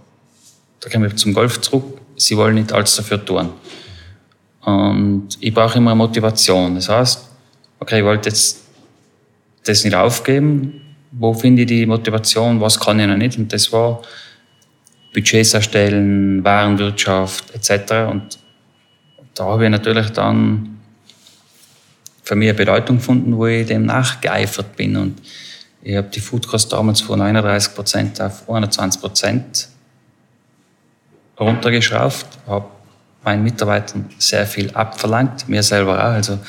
[0.81, 3.51] da kommen wir zum Golf zurück, sie wollen nicht alles dafür tun.
[4.65, 6.75] Und ich brauche immer Motivation.
[6.75, 7.29] Das heißt,
[7.79, 8.61] okay, ich wollte jetzt
[9.63, 10.81] das nicht aufgeben.
[11.13, 12.59] Wo finde ich die Motivation?
[12.59, 13.37] Was kann ich noch nicht?
[13.37, 14.01] Und das war
[15.13, 18.11] Budgets erstellen, Warenwirtschaft etc.
[18.11, 18.37] Und
[19.33, 20.81] da habe ich natürlich dann
[22.21, 24.97] für mich eine Bedeutung gefunden, wo ich dem nachgeeifert bin.
[24.97, 25.21] Und
[25.83, 29.67] ich habe die Foodcost damals von 39 Prozent auf 21 Prozent
[31.37, 32.67] runtergeschraubt, habe
[33.23, 36.13] meinen Mitarbeitern sehr viel abverlangt, mir selber auch.
[36.13, 36.39] Also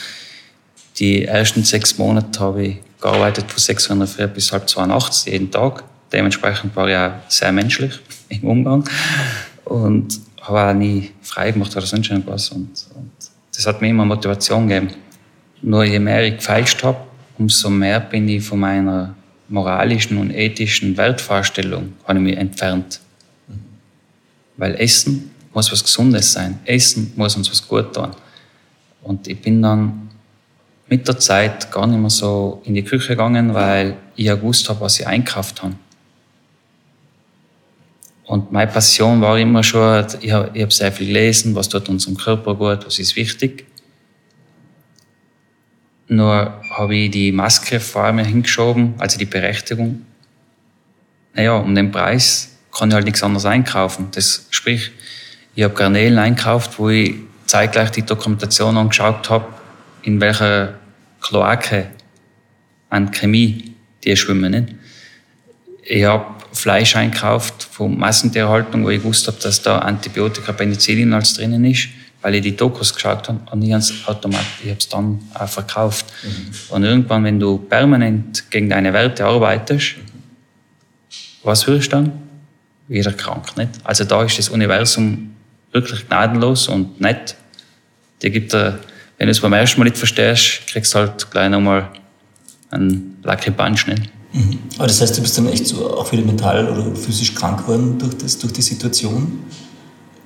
[0.99, 5.83] die ersten sechs Monate habe ich gearbeitet von 604 bis halb zwei nachts, jeden Tag.
[6.13, 8.85] Dementsprechend war ich auch sehr menschlich im Umgang
[9.65, 12.51] und habe auch nie frei gemacht oder sonst irgendwas.
[12.51, 13.11] Und, und
[13.55, 14.91] das hat mir immer Motivation gegeben.
[15.61, 16.99] Nur je mehr ich gefeilscht habe,
[17.37, 19.15] umso mehr bin ich von meiner
[19.49, 23.01] moralischen und ethischen Wertvorstellung habe ich mich entfernt.
[24.57, 26.59] Weil Essen muss was Gesundes sein.
[26.65, 28.11] Essen muss uns was gut tun.
[29.03, 30.11] Und ich bin dann
[30.89, 34.69] mit der Zeit gar nicht mehr so in die Küche gegangen, weil ich ja gewusst
[34.69, 35.75] habe, was ich einkauft habe.
[38.27, 42.17] Und meine Passion war immer schon, ich habe, habe sehr viel gelesen, was tut unserem
[42.17, 43.67] Körper gut, was ist wichtig.
[46.09, 50.05] Nur habe ich die Maske vor mir hingeschoben, also die Berechtigung.
[51.35, 54.09] Naja, um den Preis kann ich halt nichts anderes einkaufen.
[54.13, 54.93] Das sprich,
[55.55, 57.15] ich habe Garnelen einkauft, wo ich
[57.47, 59.47] zeitgleich die Dokumentation angeschaut habe,
[60.03, 60.75] in welcher
[61.21, 61.91] Kloake
[62.91, 64.51] an Chemie die schwimmen.
[64.51, 64.75] Nicht?
[65.83, 71.35] Ich habe Fleisch einkauft von Massentierhaltung, wo ich gewusst habe, dass da Antibiotika, Penicillin als
[71.35, 71.89] drinnen ist,
[72.25, 75.21] weil ich die Dokus geschaut habe und ich habe es automatisch, ich habe es dann
[75.35, 76.07] auch verkauft.
[76.23, 76.55] Mhm.
[76.71, 79.97] Und irgendwann, wenn du permanent gegen deine Werte arbeitest,
[81.43, 82.13] was wirst du dann?
[82.89, 83.73] Wieder krank, nicht?
[83.85, 85.35] Also da ist das Universum
[85.71, 87.37] wirklich gnadenlos und nett.
[88.23, 88.79] Die gibt dir,
[89.19, 91.91] wenn du es beim ersten Mal nicht verstehst, kriegst du halt gleich nochmal
[92.71, 93.87] einen Lucky Punch.
[93.87, 94.11] Nicht?
[94.33, 94.61] Mhm.
[94.79, 97.99] Aber das heißt, du bist dann echt so auch wieder mental oder physisch krank geworden
[97.99, 99.41] durch, das, durch die Situation?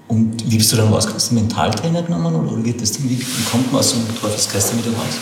[0.09, 1.21] Und wie bist du dann rausgekommen?
[1.21, 3.03] Hast du einen Mentaltrainer genommen oder wie das?
[3.03, 5.19] Wie, wie kommt man aus so einem Teufelskreis wieder raus?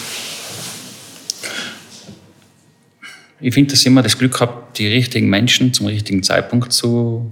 [3.41, 7.31] Ich finde, dass ich immer das Glück habe, die richtigen Menschen zum richtigen Zeitpunkt zu,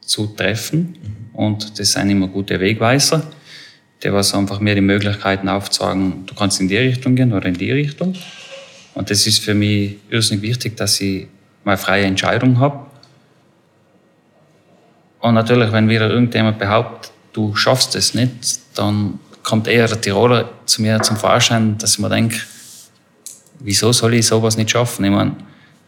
[0.00, 0.98] zu treffen.
[1.00, 1.34] Mhm.
[1.34, 3.26] Und das sind immer gute Wegweiser,
[4.02, 7.54] die was einfach mir die Möglichkeiten aufzeigen, du kannst in die Richtung gehen oder in
[7.54, 8.14] die Richtung.
[8.94, 11.26] Und das ist für mich irrsinnig wichtig, dass ich
[11.64, 12.91] meine freie Entscheidung habe.
[15.22, 20.50] Und natürlich, wenn wieder irgendjemand behauptet, du schaffst es nicht, dann kommt eher der Tiroler
[20.66, 22.38] zu mir zum Vorschein, dass ich mir denke,
[23.60, 25.04] wieso soll ich sowas nicht schaffen?
[25.04, 25.36] Ich meine,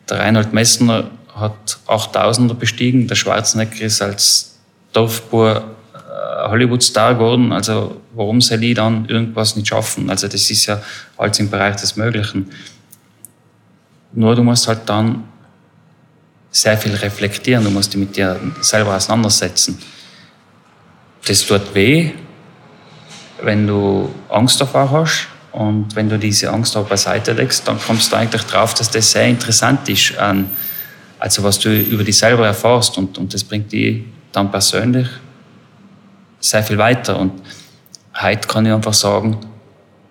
[0.08, 4.56] der Reinhold Messner hat 8000er bestiegen, der Schwarzenegger ist als
[4.92, 7.52] Dorfbauer äh, Hollywood-Star geworden.
[7.52, 10.10] Also warum soll ich dann irgendwas nicht schaffen?
[10.10, 10.80] Also das ist ja
[11.16, 12.50] alles im Bereich des Möglichen.
[14.12, 15.24] Nur du musst halt dann
[16.54, 19.76] sehr viel reflektieren, du musst dich mit dir selber auseinandersetzen.
[21.26, 22.12] Das tut weh,
[23.42, 28.12] wenn du Angst davor hast und wenn du diese Angst auch beiseite legst, dann kommst
[28.12, 30.14] du eigentlich drauf, dass das sehr interessant ist,
[31.18, 35.08] also was du über dich selber erfährst und, und das bringt dich dann persönlich
[36.38, 37.18] sehr viel weiter.
[37.18, 37.32] Und
[38.20, 39.38] heute kann ich einfach sagen,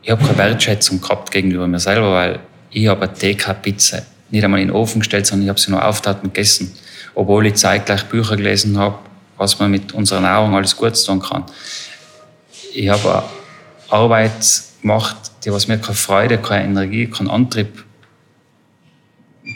[0.02, 4.02] ich habe keine Wertschätzung gehabt gegenüber mir selber, weil ich habe eine TK-Pizza
[4.34, 6.76] nicht einmal in den Ofen gestellt, sondern ich habe sie nur auftaten und gegessen.
[7.14, 8.98] Obwohl ich zeitgleich Bücher gelesen habe,
[9.38, 11.44] was man mit unserer Nahrung alles gut tun kann.
[12.74, 13.24] Ich habe
[13.90, 14.32] Arbeit
[14.82, 17.86] gemacht, die was mir keine Freude, keine Energie, keinen Antrieb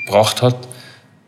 [0.06, 0.68] gebracht hat,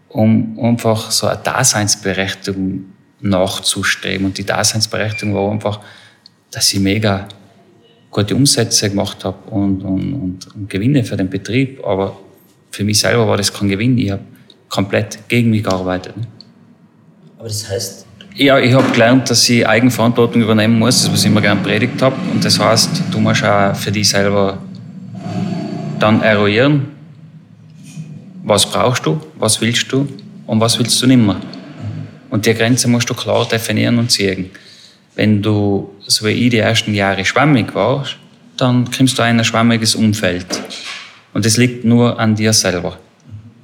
[0.09, 2.85] um einfach so eine Daseinsberechtigung
[3.19, 4.27] nachzustreben.
[4.27, 5.79] Und die Daseinsberechtigung war einfach,
[6.51, 7.27] dass ich mega
[8.11, 11.83] gute Umsätze gemacht habe und, und, und, und Gewinne für den Betrieb.
[11.83, 12.15] Aber
[12.71, 13.97] für mich selber war das kein Gewinn.
[13.97, 14.21] Ich habe
[14.69, 16.13] komplett gegen mich gearbeitet.
[17.37, 18.05] Aber das heißt?
[18.35, 22.01] Ja, ich habe gelernt, dass ich Eigenverantwortung übernehmen muss, das was ich immer gerne predigt
[22.01, 22.15] habe.
[22.31, 24.57] Und das heißt, du musst auch für dich selber
[25.99, 26.87] dann eruieren,
[28.43, 30.07] was brauchst du, was willst du
[30.47, 31.35] und was willst du nicht mehr.
[32.29, 34.51] Und die Grenze musst du klar definieren und ziehen.
[35.15, 38.17] Wenn du, so wie ich, die ersten Jahre schwammig warst,
[38.55, 40.45] dann kommst du in ein schwammiges Umfeld.
[41.33, 42.97] Und das liegt nur an dir selber.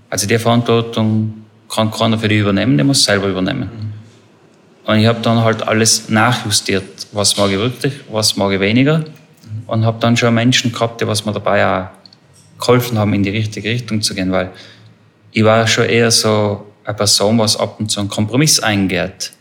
[0.10, 3.70] Also die Verantwortung kann keiner für dich übernehmen, der muss selber übernehmen.
[4.86, 7.08] Und ich habe dann halt alles nachjustiert.
[7.12, 9.04] Was mag ich wirklich, was mag ich weniger.
[9.68, 11.88] Und habe dann schon Menschen gehabt, die was mir dabei auch
[12.60, 14.32] geholfen haben, in die richtige Richtung zu gehen.
[14.32, 14.52] Weil
[15.32, 19.32] ich war schon eher so eine Person, was ab und zu einen Kompromiss eingeht.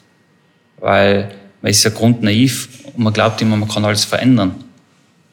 [0.80, 4.54] Weil man ist ja grundnaiv und man glaubt immer, man kann alles verändern.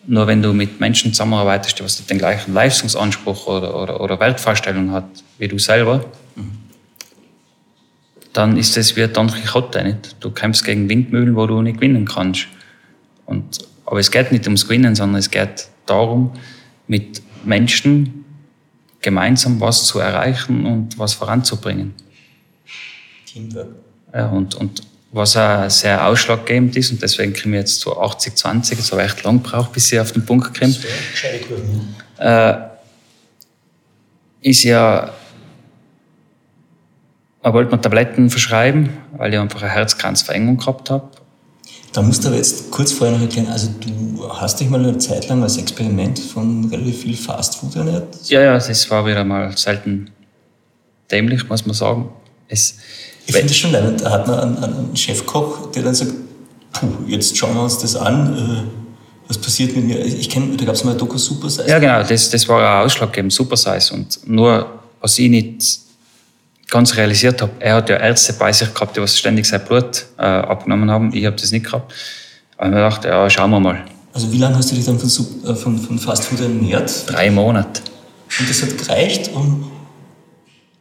[0.08, 4.92] Nur wenn du mit Menschen zusammenarbeitest, die was den gleichen Leistungsanspruch oder, oder, oder Wertvorstellung
[4.92, 5.06] hat
[5.38, 6.06] wie du selber,
[8.34, 10.16] dann ist das wie Don Quixote, nicht?
[10.20, 12.48] Du kämpfst gegen Windmühlen, wo du nicht gewinnen kannst.
[13.26, 16.32] Und, aber es geht nicht ums Gewinnen, sondern es geht darum,
[16.88, 18.26] mit Menschen
[19.02, 21.94] gemeinsam was zu erreichen und was voranzubringen.
[23.26, 23.70] Teamwork.
[24.14, 28.78] Ja, und, und was auch sehr ausschlaggebend ist, und deswegen kriegen wir jetzt zu 80-20,
[28.78, 30.76] jetzt habe ich echt lang gebraucht, bis ich auf den Punkt komme,
[32.18, 32.54] äh,
[34.42, 35.12] ist ja,
[37.44, 41.10] man wollte mir Tabletten verschreiben, weil ich einfach eine Herzkranzverengung gehabt habe.
[41.94, 44.98] Da musst du aber jetzt kurz vorher noch erklären, also du hast dich mal eine
[44.98, 48.16] Zeit lang als Experiment von relativ viel Fastfood ernährt?
[48.30, 50.10] Ja, ja, das war wieder mal selten
[51.12, 52.10] dämlich, muss man sagen.
[52.48, 52.78] Es,
[53.26, 54.02] ich finde das schon leid.
[54.02, 56.12] Da hat man einen, einen, Chefkoch, der dann sagt,
[56.74, 60.04] puh, jetzt schauen wir uns das an, äh, was passiert mit mir.
[60.04, 61.68] Ich kenne, da gab es mal eine Doku Super Size.
[61.68, 63.94] Ja, genau, das, das war ein ausschlaggebend, Super Size.
[63.94, 65.80] Und nur, was ich nicht
[66.70, 70.06] ganz realisiert habe, er hat ja Ärzte bei sich gehabt, die was ständig sein Blut
[70.18, 71.14] äh, abgenommen haben.
[71.14, 71.94] Ich habe das nicht gehabt.
[72.58, 73.86] Aber ich mir gedacht, ja, schauen wir mal.
[74.14, 77.04] Also wie lange hast du dich dann von, äh, von, von Fastfood ernährt?
[77.08, 77.82] Drei Monate.
[78.40, 79.71] Und das hat gereicht, um...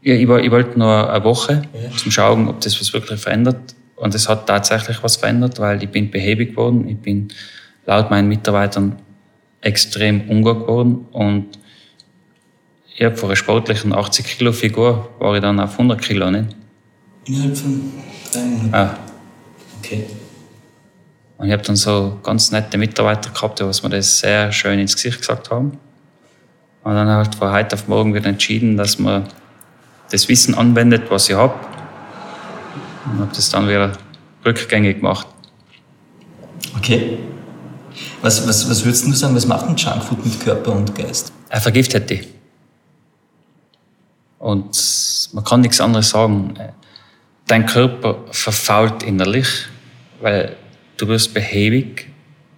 [0.03, 1.97] Ja, ich, ich wollte nur eine Woche ja.
[1.97, 3.75] zum Schauen, ob das was wirklich verändert.
[3.97, 6.89] Und es hat tatsächlich was verändert, weil ich bin behäbig geworden.
[6.89, 7.29] Ich bin
[7.85, 8.97] laut meinen Mitarbeitern
[9.61, 11.59] extrem ungar geworden und
[12.97, 16.55] ich habe vor einer sportlichen 80 Kilo Figur war ich dann auf 100 Kilo, nicht?
[17.27, 17.93] Innerhalb von
[18.33, 18.73] drei Monaten?
[18.73, 18.99] Ja.
[19.79, 20.07] Okay.
[21.39, 24.79] Und ich habe dann so ganz nette Mitarbeiter gehabt, die was mir das sehr schön
[24.79, 25.79] ins Gesicht gesagt haben.
[26.85, 29.25] Und dann halt von heute auf morgen wieder entschieden, dass man
[30.11, 31.55] das Wissen anwendet, was ich habe.
[33.07, 33.93] Und habe das dann wieder
[34.45, 35.27] rückgängig gemacht.
[36.77, 37.19] Okay.
[38.23, 41.33] Was, was, was würdest du sagen, was macht ein Junkfood mit Körper und Geist?
[41.49, 42.29] Er vergiftet dich.
[44.39, 46.55] Und man kann nichts anderes sagen.
[47.47, 49.49] Dein Körper verfault innerlich,
[50.21, 50.57] weil
[50.97, 52.10] du wirst behäbig,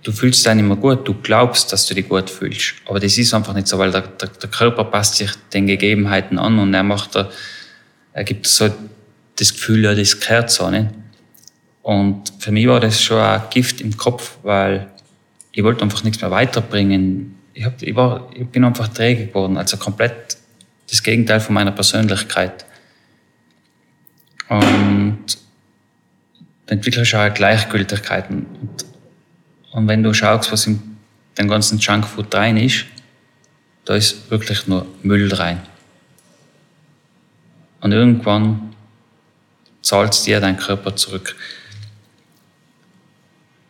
[0.02, 2.74] du fühlst dich mehr gut, du glaubst, dass du dich gut fühlst.
[2.86, 6.38] Aber das ist einfach nicht so, weil der, der, der Körper passt sich den Gegebenheiten
[6.38, 7.30] an und er macht da,
[8.12, 8.70] er gibt so
[9.36, 10.88] das Gefühl, ja, das gehört so, nicht?
[11.82, 14.88] Und für mich war das schon ein Gift im Kopf, weil
[15.50, 17.36] ich wollte einfach nichts mehr weiterbringen.
[17.54, 20.36] Ich, hab, ich, war, ich bin einfach träge geworden, also komplett
[20.88, 22.64] das Gegenteil von meiner Persönlichkeit.
[24.48, 25.24] Und
[26.66, 28.46] du entwickelst auch Gleichgültigkeiten.
[28.60, 28.91] Und,
[29.72, 30.96] und wenn du schaust, was in
[31.38, 32.84] dem ganzen Junkfood rein ist,
[33.84, 35.60] da ist wirklich nur Müll rein.
[37.80, 38.74] Und irgendwann
[39.80, 41.34] zahlt dir dein Körper zurück.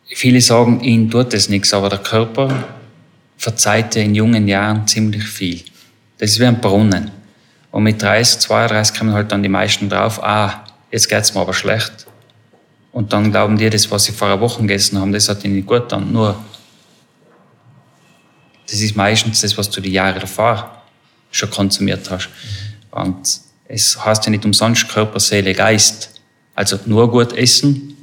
[0.05, 2.67] Viele sagen, ihnen tut das nichts, aber der Körper
[3.37, 5.63] verzeiht dir in jungen Jahren ziemlich viel.
[6.19, 7.09] Das ist wie ein Brunnen.
[7.71, 11.55] Und mit 30, 32 kommen halt dann die meisten drauf, ah, jetzt geht's mir aber
[11.55, 12.05] schlecht.
[12.93, 15.55] Und dann glauben die, das, was sie vor einer Woche gegessen haben, das hat ihnen
[15.55, 16.13] nicht gut dann.
[16.13, 16.35] Nur,
[18.69, 20.83] das ist meistens das, was du die Jahre davor
[21.31, 22.29] schon konsumiert hast.
[22.91, 26.21] Und es heißt ja nicht umsonst Körper, Seele, Geist.
[26.53, 27.97] Also nur gut essen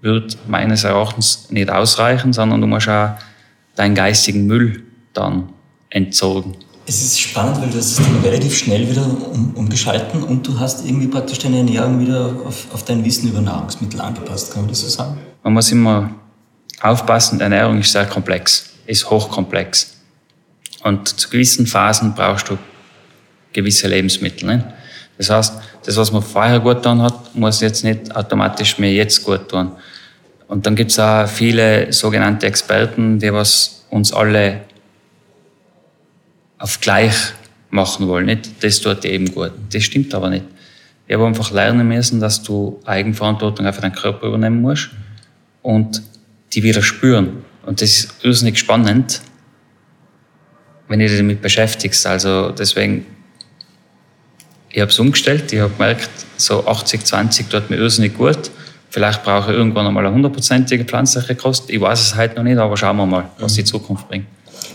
[0.00, 3.16] wird meines Erachtens nicht ausreichen, sondern du musst auch
[3.76, 5.50] deinen geistigen Müll dann
[5.90, 6.56] entsorgen.
[6.90, 10.84] Es ist spannend, weil du hast dann relativ schnell wieder um, umgeschalten und du hast
[10.84, 14.80] irgendwie praktisch deine Ernährung wieder auf, auf dein Wissen über Nahrungsmittel angepasst, kann man das
[14.80, 15.16] so sagen?
[15.44, 16.10] Man muss immer
[16.80, 19.98] aufpassen, Ernährung ist sehr komplex, ist hochkomplex.
[20.82, 22.58] Und zu gewissen Phasen brauchst du
[23.52, 24.48] gewisse Lebensmittel.
[24.48, 24.74] Ne?
[25.16, 25.54] Das heißt,
[25.86, 29.70] das, was man vorher gut getan hat, muss jetzt nicht automatisch mir jetzt gut tun.
[30.48, 34.62] Und dann gibt es auch viele sogenannte Experten, die was uns alle
[36.60, 37.14] auf gleich
[37.70, 38.26] machen wollen.
[38.26, 39.52] Nicht, das tut dir eben gut.
[39.72, 40.44] Das stimmt aber nicht.
[41.08, 44.90] Ich habe einfach lernen müssen, dass du Eigenverantwortung für deinen Körper übernehmen musst
[45.62, 46.02] und
[46.52, 47.44] die wieder spüren.
[47.66, 49.20] Und das ist irrsinnig spannend,
[50.88, 52.06] wenn du dich damit beschäftigst.
[52.06, 53.06] Also deswegen,
[54.68, 55.52] ich habe es umgestellt.
[55.52, 58.50] Ich habe gemerkt, so 80, 20 tut mir irrsinnig gut.
[58.90, 61.70] Vielleicht brauche ich irgendwann einmal eine hundertprozentige pflanzliche Kost.
[61.70, 64.26] Ich weiß es halt noch nicht, aber schauen wir mal, was die Zukunft bringt.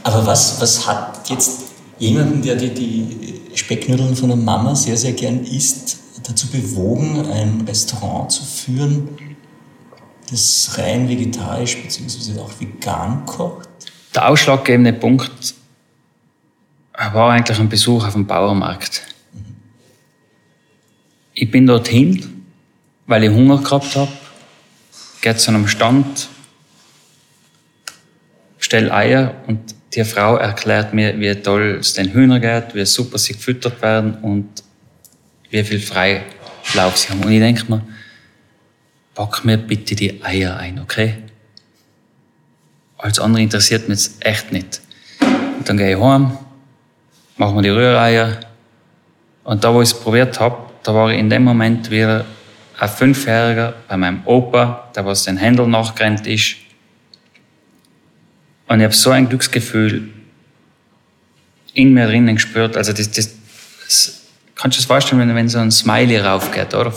[0.04, 1.64] Aber was, was hat jetzt
[1.99, 7.62] jemanden, der die, die Specknudeln von der Mama sehr, sehr gern isst, dazu bewogen, ein
[7.67, 9.10] Restaurant zu führen,
[10.29, 12.39] das rein vegetarisch bzw.
[12.39, 13.69] auch vegan kocht?
[14.13, 15.53] Der ausschlaggebende Punkt
[16.93, 19.03] war eigentlich ein Besuch auf dem Bauernmarkt.
[21.34, 22.45] Ich bin dorthin,
[23.08, 24.12] weil ich Hunger gehabt habe,
[25.21, 26.29] gehe zu einem Stand,
[28.58, 33.17] stelle Eier und die Frau erklärt mir, wie toll es den Hühnern geht, wie super
[33.17, 34.63] sie gefüttert werden und
[35.49, 37.23] wie viel Freilauf sie haben.
[37.23, 37.81] Und ich denke mir,
[39.13, 41.15] pack mir bitte die Eier ein, okay?
[42.97, 44.81] Als andere interessiert mich jetzt echt nicht.
[45.21, 46.38] Und dann gehe ich heim,
[47.38, 48.39] machen wir die Rühreier.
[49.43, 52.25] Und da, wo ich es probiert habe, da war ich in dem Moment wieder
[52.79, 56.58] ein Fünfjähriger bei meinem Opa, der was den Händel nachgerannt ist.
[58.67, 60.10] Und ich habe so ein Glücksgefühl
[61.73, 62.78] in mir drinnen gespürt.
[62.78, 63.30] Also das, das,
[63.86, 64.21] das
[64.56, 66.93] kannst du dir vorstellen, wenn, wenn so ein Smiley raufgeht, oder?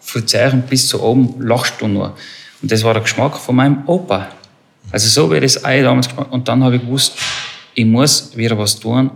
[0.00, 2.16] Von Zeichen bis zu oben lachst du nur.
[2.62, 4.28] Und das war der Geschmack von meinem Opa.
[4.90, 6.28] Also so wie das Ei damals gemacht.
[6.30, 7.18] Und dann habe ich gewusst,
[7.74, 9.10] ich muss wieder was tun,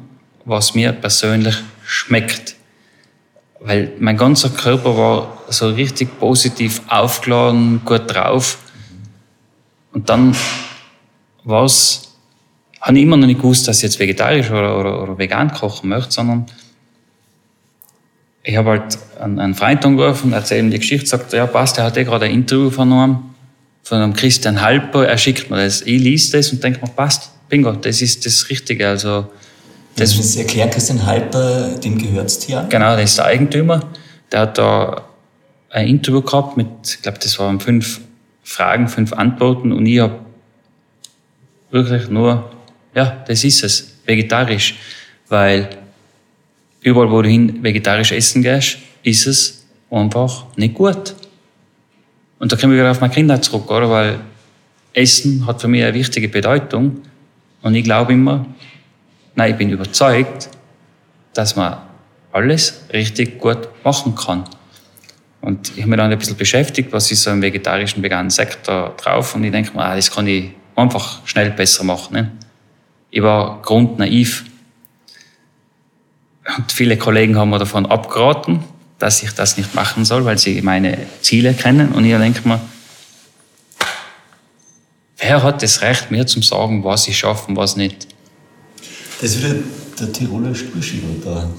[0.45, 2.55] was mir persönlich schmeckt.
[3.59, 8.59] Weil mein ganzer Körper war so richtig positiv aufgeladen, gut drauf.
[9.92, 10.37] Und dann
[11.44, 12.14] war es,
[12.81, 15.88] habe ich immer noch nicht gewusst, dass ich jetzt vegetarisch oder, oder, oder vegan kochen
[15.88, 16.46] möchte, sondern
[18.42, 21.85] ich habe halt einen, einen Freund angerufen, erzählt ihm die Geschichte, sagt, ja passt, er
[21.85, 23.35] hat eh gerade ein Interview vernommen
[23.83, 25.83] von einem Christian Halper, er schickt mir das.
[25.83, 28.88] Ich lese das und denke mir, passt, bingo, das ist das Richtige.
[28.88, 29.26] Also,
[29.96, 33.83] das, das erklären, Christian Halper, dem gehört's hier Genau, der ist der Eigentümer.
[34.31, 35.05] Der hat da
[35.70, 38.00] ein Interview gehabt mit, ich glaube, das waren fünf
[38.42, 40.18] Fragen, fünf Antworten und ich habe
[41.73, 42.51] wirklich nur,
[42.95, 44.77] ja, das ist es, vegetarisch.
[45.29, 45.69] Weil
[46.83, 51.15] überall, wo du hin vegetarisch essen gehst, ist es einfach nicht gut.
[52.39, 53.89] Und da kommen wir wieder auf meine Kindheit zurück, oder?
[53.89, 54.21] Weil
[54.93, 57.01] Essen hat für mich eine wichtige Bedeutung.
[57.63, 58.47] Und ich glaube immer,
[59.35, 60.49] nein, ich bin überzeugt,
[61.35, 61.79] dass man
[62.33, 64.45] alles richtig gut machen kann.
[65.41, 68.95] Und ich habe mich dann ein bisschen beschäftigt, was ist so im vegetarischen, veganen Sektor
[68.97, 69.35] drauf.
[69.35, 72.15] Und ich denke mir, ah, das kann ich einfach schnell besser machen.
[72.15, 72.33] Ne?
[73.11, 74.45] Ich war grundnaiv.
[76.57, 78.65] Und viele Kollegen haben mir davon abgeraten
[79.03, 81.91] dass ich das nicht machen soll, weil sie meine Ziele kennen.
[81.91, 82.61] Und ich denke mir,
[85.19, 88.07] wer hat das Recht, mir zu sagen, was ich schaffe und was nicht?
[89.21, 89.57] Das ist wieder
[89.99, 91.51] der Tiroler Spurschieber da.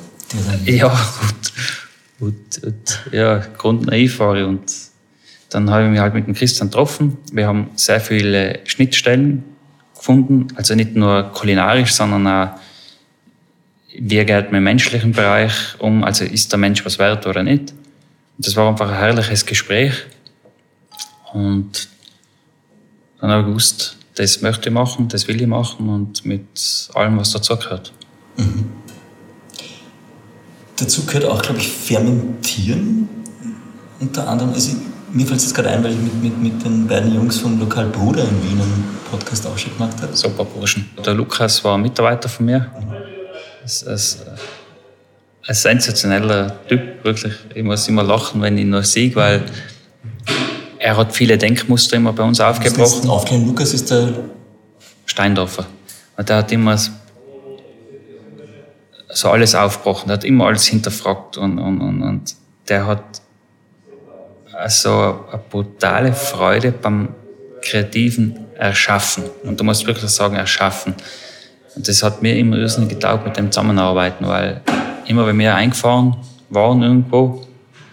[0.63, 0.87] Ja,
[1.19, 2.31] gut.
[2.31, 2.99] gut, gut.
[3.11, 4.45] Ja, grundnaiv war ich.
[4.45, 4.71] Und
[5.53, 7.17] dann habe ich mich halt mit dem Christian getroffen.
[7.31, 9.43] Wir haben sehr viele Schnittstellen
[9.95, 10.47] gefunden.
[10.55, 12.49] Also nicht nur kulinarisch, sondern auch
[13.95, 17.71] wie geht man im menschlichen Bereich um, also ist der Mensch was wert oder nicht.
[18.37, 19.93] Und das war einfach ein herrliches Gespräch.
[21.31, 21.87] Und
[23.21, 27.17] dann habe ich gewusst, das möchte ich machen, das will ich machen und mit allem,
[27.17, 27.93] was dazu gehört.
[28.37, 28.65] Mhm.
[30.77, 33.07] Dazu gehört auch, glaube ich, Fermentieren.
[33.99, 34.75] Unter anderem, also
[35.13, 37.59] mir fällt es jetzt gerade ein, weil ich mit, mit, mit den beiden Jungs vom
[37.59, 40.15] Lokal Bruder in Wien einen Podcast auch schon gemacht habe.
[40.15, 40.89] Super Burschen.
[41.05, 42.71] Der Lukas war ein Mitarbeiter von mir.
[43.63, 44.25] Ist, ist,
[45.45, 47.33] ein sensationeller Typ, wirklich.
[47.53, 49.43] Ich muss immer lachen, wenn ich ihn noch sehe, weil
[50.79, 53.09] er hat viele Denkmuster immer bei uns aufgebrochen.
[53.09, 54.13] Aufklären, Lukas ist der
[55.05, 55.65] Steindorfer.
[56.17, 56.77] Und der hat immer
[59.09, 62.35] so alles aufgebrochen, der hat immer alles hinterfragt und, und, und, und
[62.67, 63.22] der hat
[64.67, 67.09] so eine brutale Freude beim
[67.61, 69.23] kreativen Erschaffen.
[69.43, 70.95] Und du musst wirklich sagen, erschaffen.
[71.75, 74.61] Und das hat mir immer irrsinnig getaugt mit dem Zusammenarbeiten, weil
[75.07, 76.15] immer wenn wir eingefahren
[76.49, 77.45] waren irgendwo,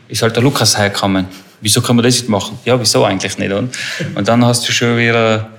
[0.09, 1.27] ist halt der Lukas hergekommen.
[1.63, 2.59] Wieso kann man das nicht machen?
[2.65, 3.53] Ja, wieso eigentlich nicht?
[3.53, 3.75] Und,
[4.15, 5.51] und dann hast du schon wieder,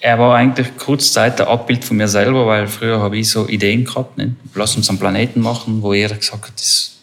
[0.00, 3.84] er war eigentlich kurzzeit der Abbild von mir selber, weil früher habe ich so Ideen
[3.84, 4.32] gehabt, nicht?
[4.54, 6.98] lass uns einen Planeten machen, wo jeder gesagt hat, das,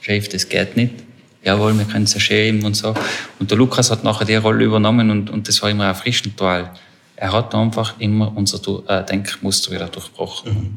[0.00, 0.94] Chef, das geht nicht.
[1.42, 2.94] Jawohl, wir können es ja schämen und so.
[3.38, 6.70] Und der Lukas hat nachher die Rolle übernommen und, und das war immer erfrischend, weil
[7.16, 10.52] er hat einfach immer unser äh, Denkmuster wieder durchbrochen.
[10.52, 10.76] Mhm.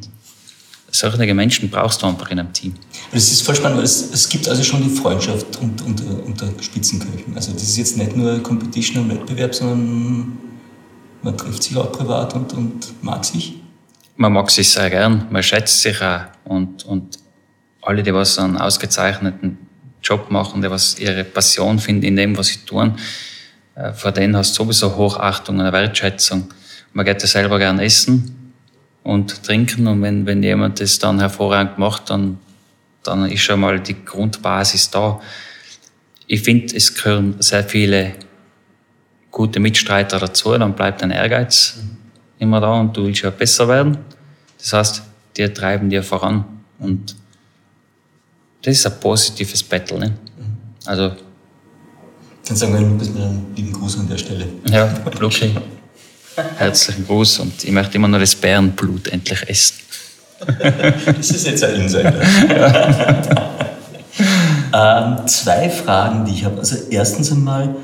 [0.90, 2.76] Solche Menschen brauchst du einfach in einem Team.
[3.12, 6.48] Das ist voll spannend, weil es, es gibt also schon die Freundschaft unter, unter, unter
[6.62, 7.36] Spitzenköchen.
[7.36, 10.38] Also das ist jetzt nicht nur Competition und Wettbewerb, sondern
[11.24, 13.56] man trifft sich auch privat und, und mag sich.
[14.18, 16.22] Man mag sich sehr gern, man schätzt sich auch.
[16.44, 17.18] Und, und
[17.82, 19.58] alle, die was einen ausgezeichneten
[20.04, 22.98] Job machen, die was ihre Passion finden in dem, was sie tun,
[23.76, 26.54] äh, vor denen hast du sowieso Hochachtung und Wertschätzung.
[26.94, 28.54] man geht ja selber gern essen
[29.04, 32.38] und trinken und wenn, wenn jemand das dann hervorragend macht, dann,
[33.04, 35.20] dann ist schon mal die Grundbasis da.
[36.28, 38.14] Ich finde, es gehören sehr viele
[39.32, 41.80] gute Mitstreiter dazu, dann bleibt ein Ehrgeiz
[42.40, 43.98] immer da und du willst ja besser werden.
[44.60, 45.04] Das heißt,
[45.38, 46.46] die treiben dir voran
[46.80, 47.16] und
[48.64, 50.00] das ist ein positives Battle.
[50.00, 50.14] Ne?
[50.86, 51.12] Also,
[52.48, 54.48] Dann sagen wir Lukas mit einem lieben Gruß an der Stelle.
[54.66, 54.90] ja,
[55.20, 55.54] Luki,
[56.58, 59.76] herzlichen Gruß und ich möchte immer noch das Bärenblut endlich essen.
[61.06, 62.14] Das ist jetzt ein Insider.
[64.74, 66.60] ähm, zwei Fragen, die ich habe.
[66.60, 67.76] Also erstens einmal,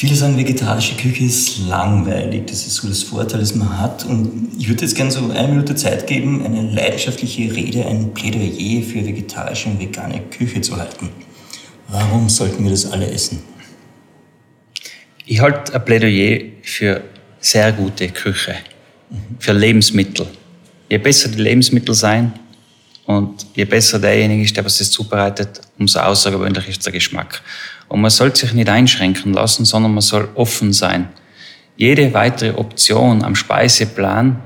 [0.00, 2.46] viele sagen, vegetarische Küche ist langweilig.
[2.46, 4.06] Das ist so das Vorteil, das man hat.
[4.06, 8.82] Und ich würde jetzt gerne so eine Minute Zeit geben, eine leidenschaftliche Rede, ein Plädoyer
[8.82, 11.10] für vegetarische und vegane Küche zu halten.
[11.88, 13.42] Warum sollten wir das alle essen?
[15.26, 17.02] Ich halte ein Plädoyer für
[17.38, 18.54] sehr gute Küche,
[19.38, 20.26] für Lebensmittel.
[20.88, 22.32] Je besser die Lebensmittel sein
[23.04, 27.42] und je besser derjenige ist, der was das zubereitet, umso außergewöhnlicher ist der Geschmack.
[27.90, 31.08] Und man soll sich nicht einschränken lassen, sondern man soll offen sein.
[31.76, 34.40] Jede weitere Option am Speiseplan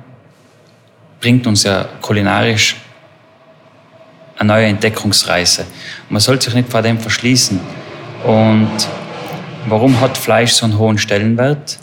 [1.20, 2.76] bringt uns ja kulinarisch
[4.38, 5.66] eine neue Entdeckungsreise.
[6.08, 7.60] Man sollte sich nicht vor dem verschließen.
[8.24, 8.70] Und
[9.66, 11.78] warum hat Fleisch so einen hohen Stellenwert?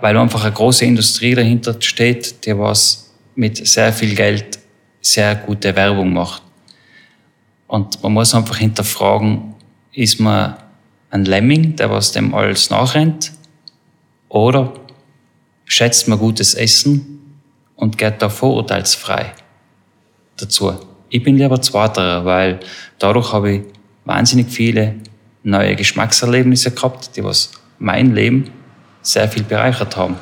[0.00, 4.58] Weil einfach eine große Industrie dahinter steht, die was mit sehr viel Geld
[5.02, 6.42] sehr gute Werbung macht.
[7.66, 9.54] Und man muss einfach hinterfragen,
[10.00, 10.56] ist man
[11.10, 13.32] ein Lemming, der was dem alles nachrennt?
[14.30, 14.72] Oder
[15.66, 17.36] schätzt man gutes Essen
[17.76, 19.34] und geht da vorurteilsfrei
[20.38, 20.72] dazu?
[21.10, 22.60] Ich bin lieber Zweiterer, weil
[22.98, 23.62] dadurch habe ich
[24.06, 24.94] wahnsinnig viele
[25.42, 28.50] neue Geschmackserlebnisse gehabt, die was mein Leben
[29.02, 30.16] sehr viel bereichert haben.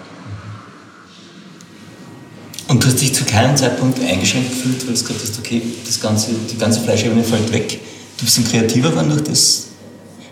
[2.67, 6.01] Und du hast dich zu keinem Zeitpunkt eingeschränkt gefühlt, weil du gesagt hast, okay, das
[6.01, 7.81] ganze, die ganze Fleischebene fällt weg.
[8.19, 9.68] Du bist ein kreativer geworden durch das.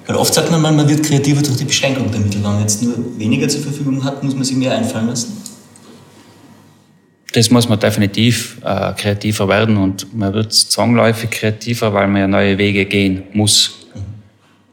[0.06, 2.36] Weil oft sagt man man wird kreativer durch die Beschränkung der Mittel.
[2.36, 5.42] Wenn man jetzt nur weniger zur Verfügung hat, muss man sich mehr einfallen lassen.
[7.32, 12.28] Das muss man definitiv äh, kreativer werden und man wird zwangsläufig kreativer, weil man ja
[12.28, 13.86] neue Wege gehen muss.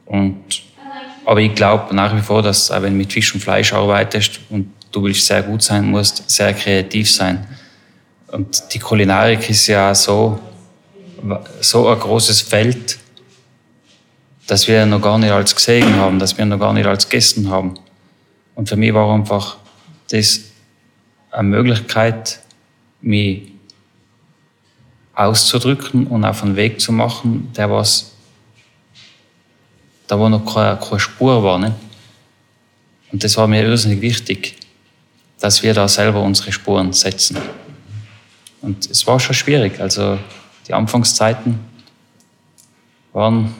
[0.06, 0.62] Und,
[1.26, 4.40] aber ich glaube nach wie vor, dass auch wenn du mit Fisch und Fleisch arbeitest
[4.50, 7.46] und du willst sehr gut sein, musst sehr kreativ sein.
[8.28, 10.38] Und die Kulinarik ist ja so,
[11.60, 12.98] so ein großes Feld,
[14.46, 17.48] dass wir noch gar nicht alles gesehen haben, dass wir noch gar nicht alles gegessen
[17.48, 17.74] haben.
[18.54, 19.56] Und für mich war einfach
[20.10, 20.40] das
[21.30, 22.40] eine Möglichkeit,
[23.00, 23.52] mich
[25.14, 28.12] auszudrücken und auf einen Weg zu machen, der was,
[30.06, 31.58] da wo noch keine, keine Spur war.
[31.58, 31.74] Ne?
[33.12, 34.56] Und das war mir irrsinnig wichtig,
[35.40, 37.38] dass wir da selber unsere Spuren setzen.
[38.60, 39.80] Und es war schon schwierig.
[39.80, 40.18] Also
[40.66, 41.60] die Anfangszeiten
[43.12, 43.54] waren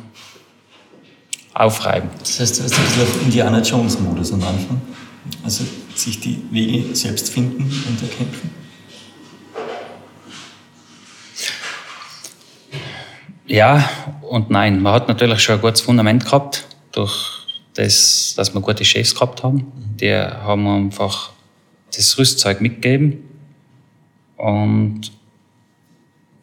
[1.55, 2.13] aufreibend.
[2.21, 4.83] Das heißt, du warst ein bisschen auf Indiana Jones-Modus am Anfang.
[5.43, 8.51] Also sich die Wege selbst finden und erkämpfen.
[13.47, 13.89] Ja
[14.23, 14.83] und nein.
[14.83, 19.43] Man hat natürlich schon ein gutes Fundament gehabt, durch das, dass wir gute Chefs gehabt
[19.43, 19.71] haben.
[20.01, 21.31] Die haben einfach
[21.95, 23.23] das Rüstzeug mitgegeben.
[24.37, 25.13] Und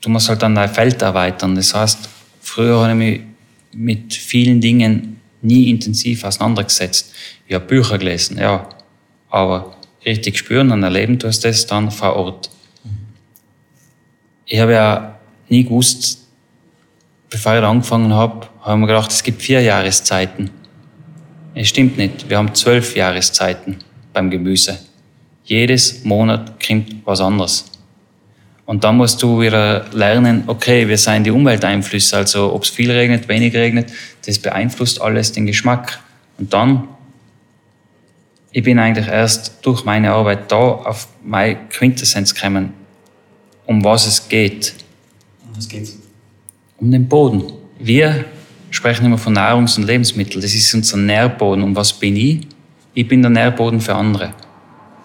[0.01, 1.55] du musst halt dann dein Feld erweitern.
[1.55, 2.09] Das heißt,
[2.41, 3.30] früher habe ich mich
[3.73, 7.13] mit vielen Dingen nie intensiv auseinandergesetzt.
[7.47, 8.69] Ich habe Bücher gelesen, ja.
[9.29, 12.49] Aber richtig spüren und erleben du das dann vor Ort.
[14.45, 15.19] Ich habe ja
[15.49, 16.27] nie gewusst,
[17.29, 20.49] bevor ich angefangen habe, habe ich mir gedacht, es gibt vier Jahreszeiten.
[21.53, 22.29] Es stimmt nicht.
[22.29, 23.77] Wir haben zwölf Jahreszeiten
[24.13, 24.79] beim Gemüse.
[25.43, 27.70] Jedes Monat kommt was anderes.
[28.71, 32.89] Und dann musst du wieder lernen, okay, wir sind die Umwelteinflüsse, also ob es viel
[32.89, 33.91] regnet, wenig regnet,
[34.25, 35.99] das beeinflusst alles den Geschmack.
[36.37, 36.87] Und dann,
[38.53, 42.71] ich bin eigentlich erst durch meine Arbeit da auf meine Quintessenz gekommen,
[43.65, 44.73] um was es geht.
[45.43, 45.97] Um was geht's?
[46.77, 47.51] Um den Boden.
[47.77, 48.23] Wir
[48.69, 50.41] sprechen immer von Nahrungs- und Lebensmitteln.
[50.41, 51.61] Das ist unser Nährboden.
[51.61, 52.47] Und was bin ich?
[52.93, 54.33] Ich bin der Nährboden für andere.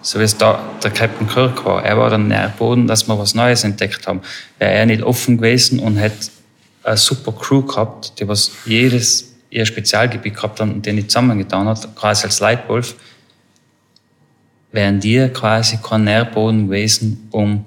[0.07, 1.83] So wie es da der Captain Kirk war.
[1.83, 4.21] Er war der Nährboden, dass wir was Neues entdeckt haben.
[4.57, 6.29] Wäre er nicht offen gewesen und hätte
[6.83, 11.67] eine super Crew gehabt, die was jedes ihr Spezialgebiet gehabt haben und den nicht zusammengetan
[11.67, 12.95] hat, quasi als Leitwolf,
[14.71, 17.65] wären die quasi kein Nährboden gewesen, um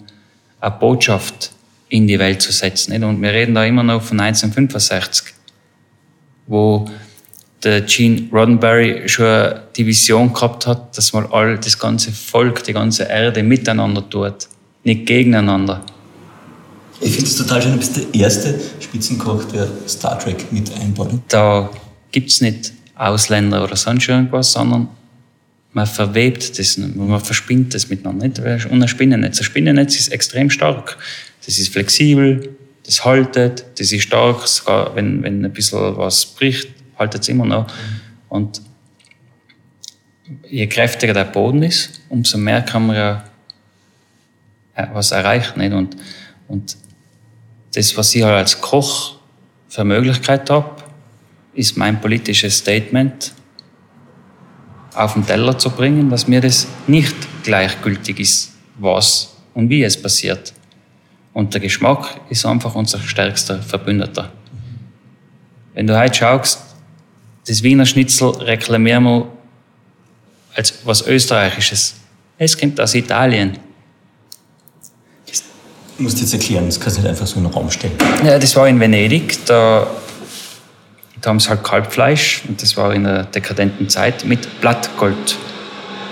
[0.62, 1.52] eine Botschaft
[1.90, 3.04] in die Welt zu setzen.
[3.04, 5.34] Und wir reden da immer noch von 1965,
[6.46, 6.88] wo
[7.62, 12.72] der Gene Roddenberry schon die Vision gehabt hat, dass man all das ganze Volk, die
[12.72, 14.48] ganze Erde miteinander tut,
[14.84, 15.84] nicht gegeneinander.
[17.00, 21.10] Ich finde es total schön, du bist der erste Spitzenkoch, der Star Trek mit einbaut.
[21.28, 21.70] Da
[22.12, 24.88] gibt es nicht Ausländer oder sonst irgendwas, sondern
[25.72, 28.26] man verwebt das, man verspinnt das miteinander.
[28.26, 28.66] Nicht?
[28.66, 29.38] Und ein Spinnennetz.
[29.38, 30.98] Ein Spinnennetz ist extrem stark.
[31.46, 36.68] Das ist flexibel, das haltet, das ist stark, sogar wenn, wenn ein bisschen was bricht,
[37.00, 37.66] haltet es immer noch.
[38.28, 38.62] Und
[40.48, 43.24] je kräftiger der Boden ist, umso mehr kann man ja
[44.74, 45.58] äh, was erreichen.
[45.58, 45.72] Nicht?
[45.72, 45.96] Und,
[46.46, 46.76] und
[47.74, 49.16] das, was ich halt als Koch
[49.68, 50.76] für Möglichkeit habe,
[51.54, 53.32] ist mein politisches Statement
[54.94, 60.00] auf den Teller zu bringen, dass mir das nicht gleichgültig ist, was und wie es
[60.00, 60.52] passiert.
[61.32, 64.32] Und der Geschmack ist einfach unser stärkster Verbündeter.
[65.74, 66.69] Wenn du heute schaust,
[67.46, 69.28] das Wiener Schnitzel reklamieren wir
[70.54, 71.94] als was Österreichisches.
[72.38, 73.58] Es kommt aus Italien.
[75.96, 77.92] Du musst jetzt erklären, das kannst du nicht einfach so in den Raum stellen.
[78.24, 79.44] Ja, das war in Venedig.
[79.44, 79.86] Da,
[81.20, 85.36] da haben sie halt Kalbfleisch und das war in der dekadenten Zeit mit Blattgold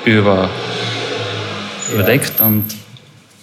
[0.04, 0.50] über,
[1.92, 2.40] überdeckt.
[2.40, 2.66] Und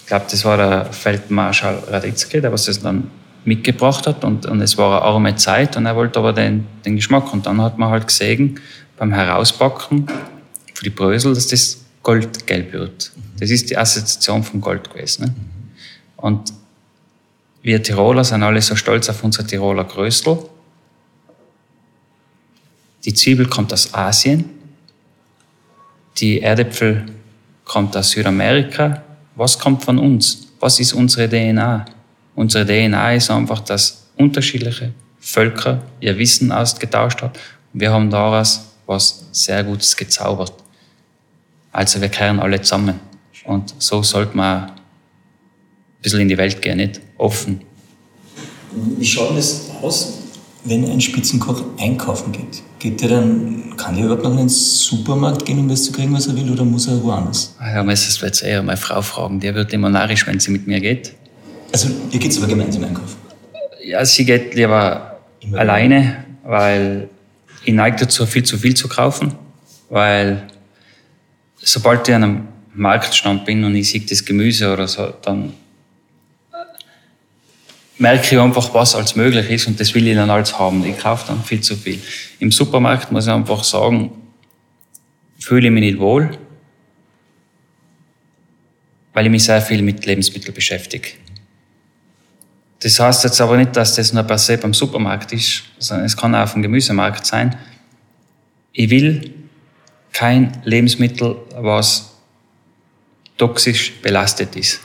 [0.00, 3.10] ich glaube, das war der Feldmarschall Radetzky, der was das dann
[3.46, 4.24] mitgebracht hat.
[4.24, 7.32] Und, und es war eine arme Zeit und er wollte aber den, den Geschmack.
[7.32, 8.60] Und dann hat man halt gesehen,
[8.96, 10.06] beim Herauspacken
[10.74, 13.12] für die Brösel, dass das goldgelb wird.
[13.38, 15.24] Das ist die Assoziation von Gold gewesen.
[15.24, 15.34] Ne?
[16.16, 16.52] Und
[17.62, 20.38] wir Tiroler sind alle so stolz auf unsere Tiroler Größel.
[23.04, 24.44] Die Zwiebel kommt aus Asien.
[26.18, 27.06] Die Erdäpfel
[27.64, 29.02] kommt aus Südamerika.
[29.34, 30.48] Was kommt von uns?
[30.60, 31.84] Was ist unsere DNA?
[32.36, 37.32] Unsere DNA ist einfach, dass unterschiedliche Völker ihr Wissen ausgetauscht haben.
[37.72, 40.52] Wir haben daraus was sehr Gutes gezaubert.
[41.72, 43.00] Also wir kehren alle zusammen.
[43.44, 44.70] Und so sollte man
[46.02, 47.62] bisschen in die Welt gehen, nicht offen.
[48.98, 50.18] Wie schaut das aus,
[50.64, 52.62] wenn ein Spitzenkoch einkaufen geht?
[52.78, 56.12] Geht der dann, kann der überhaupt noch in den Supermarkt gehen, um das zu kriegen,
[56.12, 57.56] was er will, oder muss er woanders?
[57.60, 59.40] Ja, müsstest du jetzt eher meine Frau fragen.
[59.40, 61.14] Die wird immer narrisch, wenn sie mit mir geht.
[61.72, 63.16] Also, ihr geht aber gemeinsam einkaufen?
[63.82, 67.08] Ja, sie geht lieber immer alleine, weil
[67.64, 69.34] ich neige dazu, viel zu viel zu kaufen,
[69.90, 70.46] weil
[71.56, 75.52] sobald ich an einem Marktstand bin und ich sehe das Gemüse oder so, dann
[77.98, 80.84] merke ich einfach, was als möglich ist und das will ich dann alles haben.
[80.84, 81.98] Ich kaufe dann viel zu viel.
[82.38, 84.12] Im Supermarkt muss ich einfach sagen,
[85.38, 86.36] fühle ich mich nicht wohl,
[89.12, 91.08] weil ich mich sehr viel mit Lebensmitteln beschäftige.
[92.86, 96.16] Das heißt jetzt aber nicht, dass das nur per se beim Supermarkt ist, sondern es
[96.16, 97.56] kann auch auf dem Gemüsemarkt sein.
[98.70, 99.34] Ich will
[100.12, 102.12] kein Lebensmittel, was
[103.36, 104.80] toxisch belastet ist.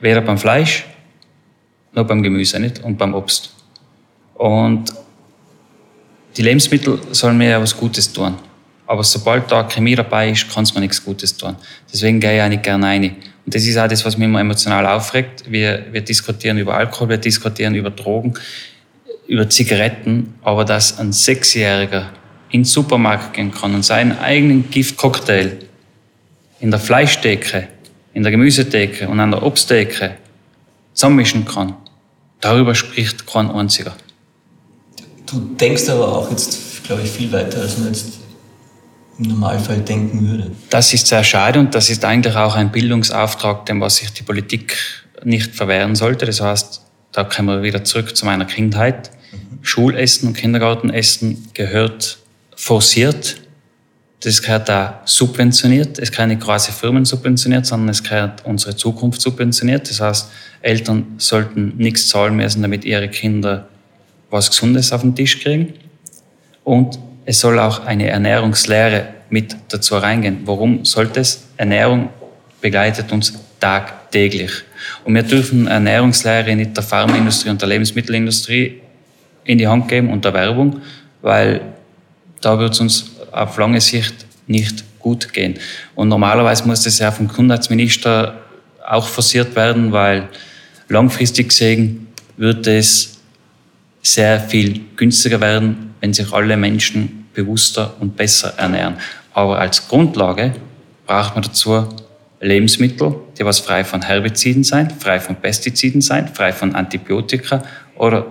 [0.00, 0.86] Weder beim Fleisch
[1.92, 3.54] nur beim Gemüse nicht und beim Obst.
[4.32, 4.90] Und
[6.38, 8.34] die Lebensmittel sollen mir ja was Gutes tun.
[8.86, 11.54] Aber sobald da Chemie dabei ist, kann es mir nichts Gutes tun.
[11.92, 13.16] Deswegen gehe ich auch nicht gerne rein.
[13.48, 15.50] Und das ist auch das, was mich immer emotional aufregt.
[15.50, 18.34] Wir, wir diskutieren über Alkohol, wir diskutieren über Drogen,
[19.26, 22.10] über Zigaretten, aber dass ein Sechsjähriger
[22.50, 25.60] in den Supermarkt gehen kann und seinen eigenen Giftcocktail
[26.60, 27.68] in der Fleischtheke,
[28.12, 30.16] in der Gemüsetheke und an der Obsttheke
[30.92, 31.72] zusammischen kann,
[32.42, 33.96] darüber spricht kein einziger.
[35.24, 38.17] Du denkst aber auch jetzt, glaube ich, viel weiter, als man jetzt
[39.18, 40.50] im Normalfall denken würde.
[40.70, 44.22] Das ist sehr schade und das ist eigentlich auch ein Bildungsauftrag, dem was sich die
[44.22, 44.76] Politik
[45.24, 46.26] nicht verwehren sollte.
[46.26, 49.10] Das heißt, da kommen wir wieder zurück zu meiner Kindheit.
[49.32, 49.58] Mhm.
[49.62, 52.18] Schulessen und Kindergartenessen gehört
[52.54, 53.40] forciert
[54.20, 55.98] das gehört da subventioniert.
[55.98, 59.88] Es gehört nicht quasi Firmen subventioniert, sondern es gehört unsere Zukunft subventioniert.
[59.88, 63.68] Das heißt, Eltern sollten nichts zahlen müssen, damit ihre Kinder
[64.30, 65.74] was Gesundes auf den Tisch kriegen.
[66.64, 66.98] Und
[67.28, 70.40] es soll auch eine Ernährungslehre mit dazu reingehen.
[70.46, 71.44] Warum sollte es?
[71.58, 72.08] Ernährung
[72.62, 74.50] begleitet uns tagtäglich.
[75.04, 78.80] Und wir dürfen Ernährungslehre nicht der Pharmaindustrie und der Lebensmittelindustrie
[79.44, 80.80] in die Hand geben und der Werbung,
[81.20, 81.60] weil
[82.40, 84.14] da wird es uns auf lange Sicht
[84.46, 85.58] nicht gut gehen.
[85.94, 88.38] Und normalerweise muss das ja vom Gesundheitsminister
[88.88, 90.30] auch forciert werden, weil
[90.88, 92.06] langfristig gesehen
[92.38, 93.18] wird es
[94.00, 98.96] sehr viel günstiger werden, wenn sich alle Menschen bewusster und besser ernähren.
[99.32, 100.54] Aber als Grundlage
[101.06, 101.86] braucht man dazu
[102.40, 107.62] Lebensmittel, die was frei von Herbiziden sein, frei von Pestiziden sein, frei von Antibiotika
[107.96, 108.26] oder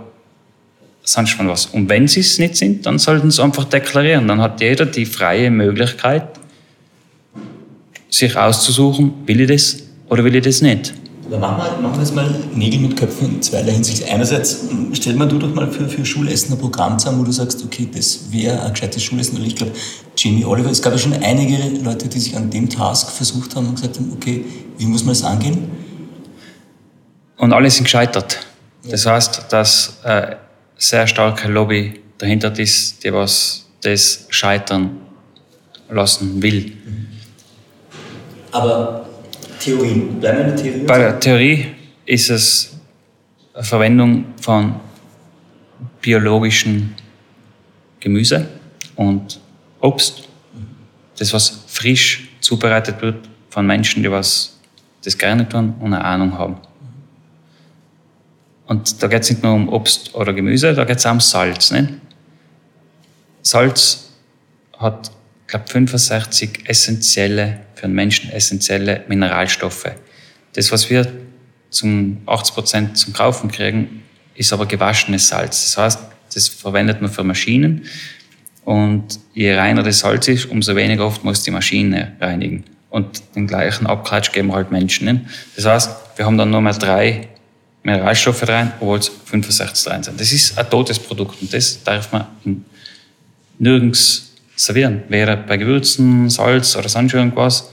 [1.03, 1.67] sonst von was.
[1.67, 4.27] Und wenn sie es nicht sind, dann sollten sie einfach deklarieren.
[4.27, 6.27] Dann hat jeder die freie Möglichkeit,
[8.09, 10.93] sich auszusuchen, will ich das oder will ich das nicht.
[11.29, 14.09] Aber machen wir, machen wir jetzt mal Nägel mit Köpfen in zweierlei Hinsicht.
[14.09, 14.61] Einerseits,
[14.93, 17.89] stell mal du doch mal für, für Schulessen ein Programm zusammen, wo du sagst, okay,
[17.93, 19.37] das wäre ein gescheites Schulessen.
[19.37, 19.73] Oder ich glaube,
[20.15, 23.67] Jamie Oliver, es gab ja schon einige Leute, die sich an dem Task versucht haben
[23.67, 24.45] und gesagt haben, okay,
[24.77, 25.69] wie muss man das angehen?
[27.35, 28.39] Und alle sind gescheitert.
[28.89, 30.37] Das heißt, dass eine
[30.77, 35.01] sehr starke Lobby dahinter ist, die was das scheitern
[35.89, 36.73] lassen will.
[38.51, 39.06] Aber
[39.59, 40.85] Theorien, bleiben wir in der Theorie?
[40.85, 41.65] Bei der Theorie
[42.05, 42.77] ist es
[43.53, 44.75] eine Verwendung von
[46.01, 46.95] biologischen
[47.99, 48.47] Gemüse
[48.95, 49.39] und
[49.81, 50.27] Obst,
[51.17, 54.59] das was frisch zubereitet wird von Menschen, die was
[55.03, 56.57] das gerne tun und eine Ahnung haben.
[58.67, 61.19] Und da geht es nicht nur um Obst oder Gemüse, da geht es auch um
[61.19, 61.71] Salz.
[61.71, 61.89] Nicht?
[63.41, 64.11] Salz
[64.77, 65.11] hat,
[65.47, 69.91] glaube 65 essentielle, für den Menschen essentielle Mineralstoffe.
[70.53, 71.11] Das, was wir
[71.69, 74.03] zum 80 Prozent zum Kaufen kriegen,
[74.35, 75.63] ist aber gewaschenes Salz.
[75.63, 75.99] Das heißt,
[76.33, 77.85] das verwendet man für Maschinen.
[78.65, 82.63] Und je reiner das Salz ist, umso weniger oft muss die Maschine reinigen.
[82.89, 85.05] Und den gleichen Abklatsch geben halt Menschen.
[85.05, 85.25] Nicht?
[85.55, 87.27] Das heißt, wir haben dann nur mal drei
[87.83, 90.19] Mineralstoffe rein, obwohl es 65 rein sind.
[90.19, 92.25] Das ist ein totes Produkt und das darf man
[93.59, 94.26] nirgends
[94.57, 95.03] servieren.
[95.07, 97.69] Wäre bei Gewürzen, Salz oder sonst irgendwas.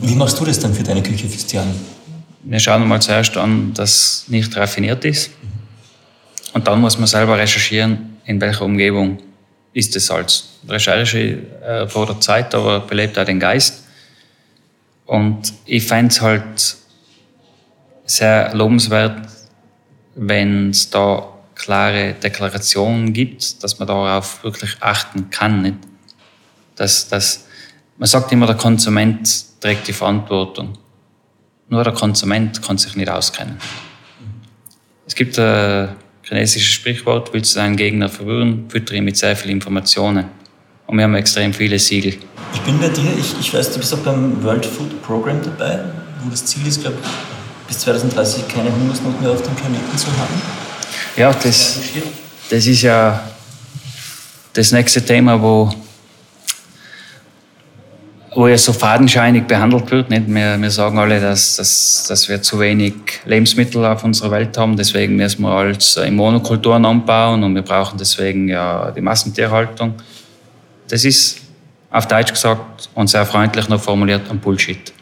[0.00, 1.66] Wie machst du das dann für deine Küche, Christian?
[2.44, 5.30] Wir schauen mal zuerst an, dass nicht raffiniert ist.
[6.52, 9.18] Und dann muss man selber recherchieren, in welcher Umgebung
[9.72, 10.44] ist das Salz.
[10.68, 13.84] Recherche erfordert Zeit, aber belebt auch den Geist.
[15.06, 16.76] Und ich fände es halt
[18.04, 19.28] sehr lobenswert,
[20.14, 21.28] wenn es da
[21.58, 25.62] klare Deklarationen gibt, dass man darauf wirklich achten kann.
[25.62, 25.76] Nicht?
[26.76, 27.46] Dass, dass,
[27.98, 29.28] man sagt immer, der Konsument
[29.60, 30.78] trägt die Verantwortung.
[31.68, 33.58] Nur der Konsument kann sich nicht auskennen.
[35.06, 39.50] Es gibt ein chinesisches Sprichwort, willst du deinen Gegner verwirren, füttere ihn mit sehr viel
[39.50, 40.26] Informationen.
[40.86, 42.14] Und wir haben extrem viele Siegel.
[42.54, 45.84] Ich bin bei dir, ich, ich weiß, du bist auch beim World Food Program dabei,
[46.22, 47.08] wo das Ziel ist, glaube ich,
[47.66, 50.67] bis 2030 keine Hungersnot mehr auf dem Planeten zu haben?
[51.18, 51.80] Ja, das,
[52.48, 53.20] das ist ja
[54.52, 55.68] das nächste Thema, wo,
[58.36, 60.10] wo ja so fadenscheinig behandelt wird.
[60.10, 60.28] Nicht?
[60.28, 62.94] Wir, wir sagen alle, dass, dass, dass wir zu wenig
[63.24, 67.98] Lebensmittel auf unserer Welt haben, deswegen müssen wir alles in Monokulturen anbauen und wir brauchen
[67.98, 69.94] deswegen ja die Massentierhaltung.
[70.86, 71.40] Das ist
[71.90, 74.92] auf Deutsch gesagt und sehr freundlich noch formuliert ein Bullshit.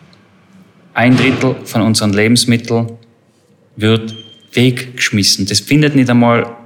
[0.95, 2.93] Ein Drittel von unseren Lebensmitteln
[3.77, 4.26] wird
[4.57, 5.47] weggeschmissen.
[5.47, 6.57] Das findet nicht einmal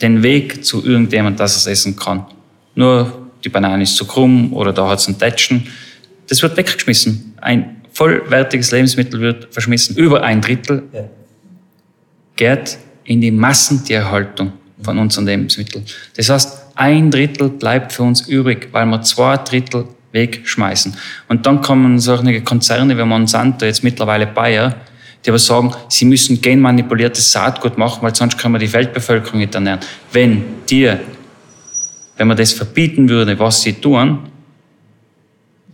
[0.00, 2.24] den Weg zu irgendjemand, dass es essen kann.
[2.74, 5.66] Nur die Banane ist zu krumm oder da hat es ein Tätschen.
[6.28, 7.34] Das wird weggeschmissen.
[7.40, 9.96] Ein vollwertiges Lebensmittel wird verschmissen.
[9.96, 11.04] Über ein Drittel ja.
[12.36, 15.84] geht in die Massentierhaltung von unseren Lebensmitteln.
[16.16, 20.96] Das heißt, ein Drittel bleibt für uns übrig, weil wir zwei Drittel wegschmeißen.
[21.28, 24.74] Und dann kommen solche Konzerne wie Monsanto, jetzt mittlerweile Bayer,
[25.24, 29.54] die aber sagen, sie müssen genmanipuliertes Saatgut machen, weil sonst können wir die Weltbevölkerung nicht
[29.54, 29.80] ernähren.
[30.12, 30.92] Wenn die,
[32.16, 34.18] wenn man das verbieten würde, was sie tun,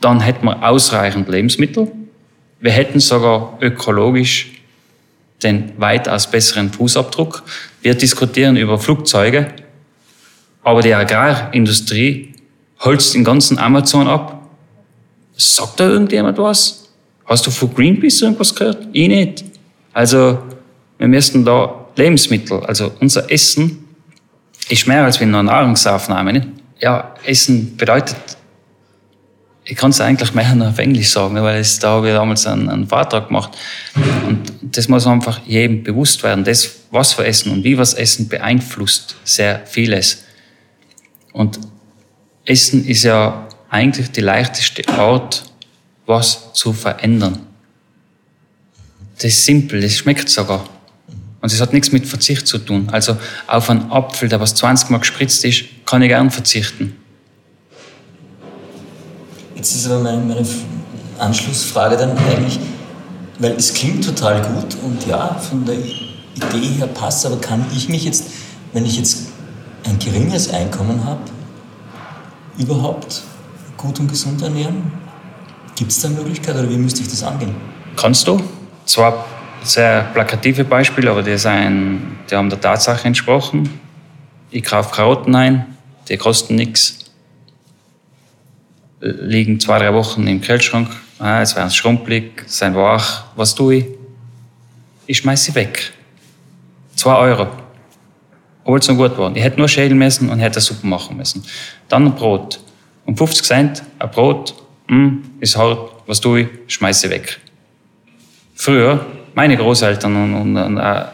[0.01, 1.91] dann hätten wir ausreichend Lebensmittel.
[2.61, 4.53] Wir hätten sogar ökologisch
[5.43, 7.43] den weitaus besseren Fußabdruck.
[7.83, 9.53] Wir diskutieren über Flugzeuge,
[10.63, 12.35] aber die Agrarindustrie
[12.81, 14.49] holst den ganzen Amazon ab.
[15.37, 16.80] Sagt da irgendjemand was?
[17.31, 18.89] Hast du von Greenpeace irgendwas gehört?
[18.93, 19.45] Ich nicht.
[19.93, 20.41] Also,
[20.99, 23.85] wir müssen da Lebensmittel, also unser Essen
[24.69, 26.33] ist mehr als wie eine Nahrungsaufnahme.
[26.33, 26.49] Nicht?
[26.81, 28.17] Ja, Essen bedeutet,
[29.65, 32.47] ich kann es eigentlich mehr noch auf Englisch sagen, weil es, da habe ich damals
[32.49, 33.57] einen, einen Vortrag gemacht.
[34.27, 36.43] Und das muss einfach jedem bewusst werden.
[36.43, 40.25] Das, was wir essen und wie wir es essen, beeinflusst sehr vieles.
[41.33, 41.61] Und
[42.45, 45.45] Essen ist ja eigentlich die leichteste Art,
[46.11, 47.39] was zu verändern.
[49.17, 50.65] Das ist simpel, das schmeckt sogar.
[51.41, 52.89] Und es hat nichts mit Verzicht zu tun.
[52.91, 56.97] Also auf einen Apfel, der was 20 Mal gespritzt ist, kann ich gern verzichten.
[59.55, 60.47] Jetzt ist aber meine, meine
[61.19, 62.59] Anschlussfrage dann eigentlich,
[63.39, 67.89] weil es klingt total gut und ja, von der Idee her passt, aber kann ich
[67.89, 68.25] mich jetzt,
[68.73, 69.29] wenn ich jetzt
[69.85, 71.21] ein geringes Einkommen habe,
[72.59, 73.23] überhaupt
[73.77, 74.93] gut und gesund ernähren?
[75.81, 77.55] Gibt es da eine Möglichkeit oder wie müsste ich das angehen?
[77.97, 78.39] Kannst du.
[78.85, 79.25] Zwar
[79.63, 83.81] sehr plakative Beispiele, aber die, sind, die haben der Tatsache entsprochen.
[84.51, 85.65] ich kaufe Karotten ein,
[86.07, 86.99] die kosten nichts,
[89.01, 93.87] liegen zwei, drei Wochen im Kühlschrank, ah, es werden schrumpelig, sind wach, was tue ich?
[95.07, 95.95] Ich schmeiße sie weg.
[96.95, 97.47] Zwei Euro.
[98.65, 99.35] Obwohl es noch gut war.
[99.35, 101.43] Ich hätte nur schälen müssen und hätte eine Suppe machen müssen.
[101.89, 102.61] Dann ein Brot.
[103.07, 104.55] Um 50 Cent ein Brot,
[105.41, 106.49] ist hart, was tue ich?
[106.67, 107.39] Schmeiße weg.
[108.55, 111.05] Früher, meine Großeltern und, und, und äh,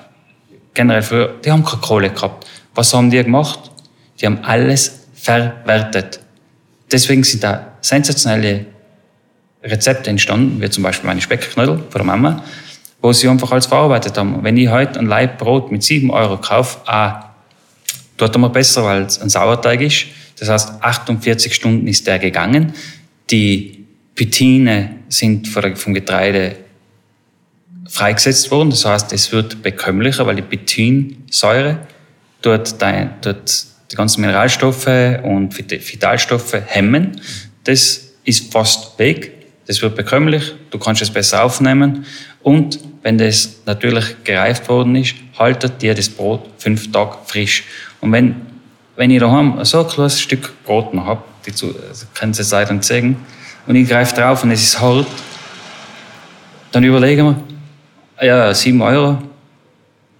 [0.74, 2.46] generell früher, die haben keine Kohle gehabt.
[2.74, 3.70] Was haben die gemacht?
[4.20, 6.20] Die haben alles verwertet.
[6.90, 8.66] Deswegen sind da sensationelle
[9.62, 12.44] Rezepte entstanden, wie zum Beispiel meine Speckknödel von der Mama,
[13.02, 14.42] wo sie einfach alles verarbeitet haben.
[14.42, 17.34] Wenn ich heute ein Leib Brot mit 7 Euro kaufe, ah,
[18.16, 20.06] tut er mir besser, weil es ein Sauerteig ist.
[20.38, 22.74] Das heißt, 48 Stunden ist der gegangen.
[23.30, 26.56] Die Pitine sind vom Getreide
[27.88, 28.70] freigesetzt worden.
[28.70, 31.78] Das heißt, es wird bekömmlicher, weil die Pitinsäure
[32.42, 32.76] dort,
[33.22, 34.86] dort die ganzen Mineralstoffe
[35.22, 37.20] und Vitalstoffe hemmen.
[37.64, 39.32] Das ist fast weg.
[39.66, 40.54] Das wird bekömmlich.
[40.70, 42.06] Du kannst es besser aufnehmen.
[42.42, 47.64] Und wenn das natürlich gereift worden ist, haltet dir das Brot fünf Tage frisch.
[48.00, 48.36] Und wenn,
[48.94, 52.50] wenn ich daheim so ein kleines Stück Brot noch habe, die zu, also Sie es
[52.50, 53.16] leider nicht sehen,
[53.66, 55.06] und ich greife drauf und es ist hart,
[56.72, 57.36] dann überlegen
[58.18, 59.18] wir, ja, sieben Euro,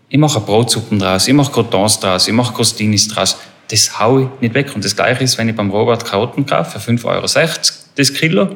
[0.09, 3.37] ich mache Brotsuppen draus, ich mache Croutons draus, ich mache Crostinis draus.
[3.69, 4.73] Das haue ich nicht weg.
[4.75, 7.27] Und das Gleiche ist, wenn ich beim Robert Karotten kaufe, für 5,60 Euro
[7.97, 8.49] das Kilo.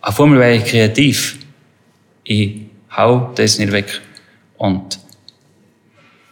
[0.00, 1.38] Auf einmal wäre ich kreativ.
[2.24, 2.62] Ich
[2.96, 4.00] hau das nicht weg.
[4.56, 4.98] Und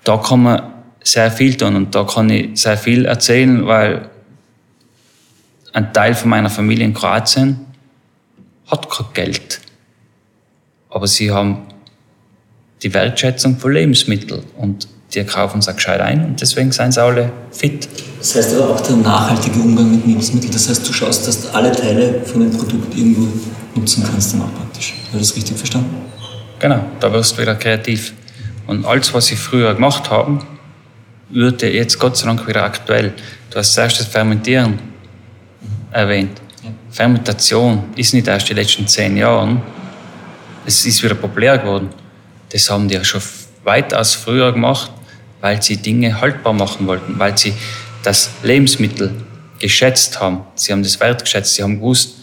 [0.04, 0.72] da kann man
[1.02, 4.08] sehr viel tun und da kann ich sehr viel erzählen, weil
[5.72, 7.60] ein Teil von meiner Familie in Kroatien
[8.66, 9.60] hat kein Geld.
[10.90, 11.62] Aber sie haben
[12.82, 17.02] die Wertschätzung von Lebensmitteln und die kaufen es auch gescheit ein und deswegen sind sie
[17.02, 17.88] alle fit.
[18.18, 20.52] Das heißt aber auch der nachhaltige Umgang mit Lebensmitteln.
[20.52, 23.28] Das heißt, du schaust, dass du alle Teile von dem Produkt irgendwo
[23.74, 24.94] nutzen kannst dann auch praktisch.
[25.08, 25.94] Habe ich das richtig verstanden?
[26.58, 28.14] Genau, da wirst du wieder kreativ.
[28.66, 30.40] Und alles, was sie früher gemacht haben,
[31.30, 33.12] wird jetzt Gott sei Dank wieder aktuell.
[33.50, 34.91] Du hast zuerst das Fermentieren
[35.92, 36.40] erwähnt.
[36.62, 36.70] Ja.
[36.90, 39.62] Fermentation ist nicht erst die letzten zehn Jahren.
[40.66, 41.90] Es ist wieder populär geworden.
[42.50, 43.22] Das haben die ja schon
[43.64, 44.90] weitaus früher gemacht,
[45.40, 47.54] weil sie Dinge haltbar machen wollten, weil sie
[48.02, 49.12] das Lebensmittel
[49.58, 50.42] geschätzt haben.
[50.54, 51.54] Sie haben das wertgeschätzt.
[51.54, 52.16] Sie haben gewusst,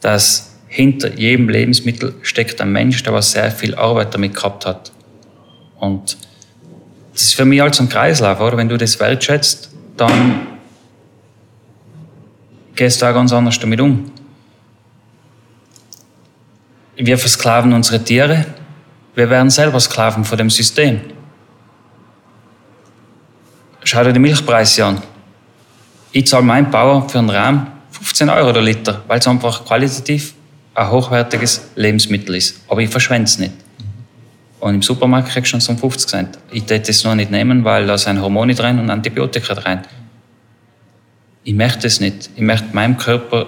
[0.00, 4.92] dass hinter jedem Lebensmittel steckt ein Mensch, der was sehr viel Arbeit damit gehabt hat.
[5.78, 6.16] Und
[7.12, 8.58] das ist für mich als ein Kreislauf, oder?
[8.58, 10.46] Wenn du das wertschätzt, dann
[12.76, 14.10] gehst du auch ganz anders damit um.
[16.96, 18.46] Wir versklaven unsere Tiere,
[19.14, 21.00] wir werden selber Sklaven vor dem System.
[23.82, 25.02] Schau dir die Milchpreise an.
[26.12, 30.34] Ich zahle meinen Bauer für einen Rahmen 15 Euro der Liter, weil es einfach qualitativ
[30.74, 32.60] ein hochwertiges Lebensmittel ist.
[32.68, 33.52] Aber ich verschwende es nicht.
[34.60, 36.38] Und im Supermarkt kriegst du schon so 50 Cent.
[36.50, 39.80] Ich täte es nur nicht nehmen, weil da sind Hormone drin und Antibiotika drin.
[41.46, 42.28] Ich möchte es nicht.
[42.34, 43.46] Ich möchte meinem Körper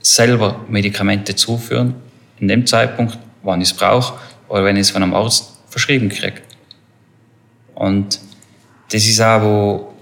[0.00, 1.96] selber Medikamente zuführen,
[2.38, 4.14] in dem Zeitpunkt, wann ich es brauche,
[4.48, 6.40] oder wenn ich es von einem Arzt verschrieben kriege.
[7.74, 8.20] Und
[8.92, 9.94] das ist auch, wo,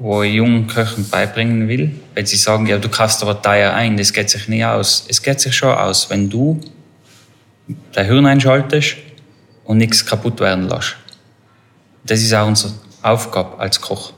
[0.00, 3.96] wo ich jungen Köchen beibringen will, wenn sie sagen, ja, du kaufst aber teuer ein,
[3.96, 5.04] das geht sich nicht aus.
[5.08, 6.60] Es geht sich schon aus, wenn du
[7.92, 8.96] dein Hirn einschaltest
[9.62, 10.96] und nichts kaputt werden lässt.
[12.02, 14.12] Das ist auch unsere Aufgabe als Koch.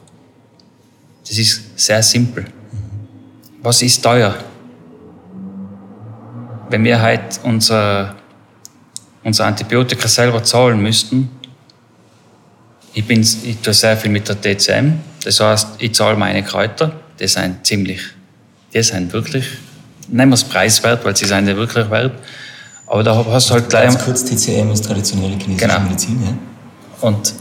[1.27, 2.47] Das ist sehr simpel.
[3.63, 4.35] Was ist teuer?
[6.71, 8.15] Wenn wir halt unser
[9.25, 11.31] unser Antibiotika selber zahlen müssten.
[12.93, 15.01] Ich, bin, ich tue sehr viel mit der TCM.
[15.25, 16.93] Das heißt, ich zahle meine Kräuter.
[17.19, 18.01] Die sind ziemlich,
[18.73, 19.47] die sind wirklich,
[20.09, 22.13] nehmen wir es preiswert, weil sie sind ja wirklich wert.
[22.87, 23.87] Aber da hast du halt gleich...
[23.87, 25.81] Ganz kurz, TCM ist traditionelle chinesische genau.
[25.81, 27.09] Medizin, ja?
[27.09, 27.33] Und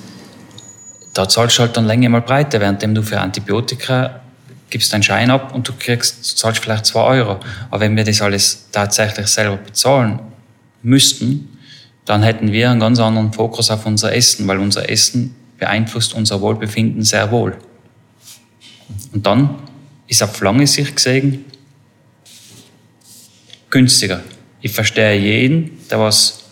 [1.14, 4.22] da zahlst du halt dann länger mal Breite, währenddem du für Antibiotika
[4.70, 7.39] gibst deinen Schein ab und du kriegst, zahlst vielleicht zwei Euro.
[7.70, 10.20] Aber wenn wir das alles tatsächlich selber bezahlen
[10.82, 11.59] müssten,
[12.05, 16.41] dann hätten wir einen ganz anderen Fokus auf unser Essen, weil unser Essen beeinflusst unser
[16.41, 17.55] Wohlbefinden sehr wohl.
[19.14, 19.59] Und dann
[20.07, 21.45] ist auf lange Sicht gesehen
[23.70, 24.22] günstiger.
[24.61, 26.43] Ich verstehe jeden, der was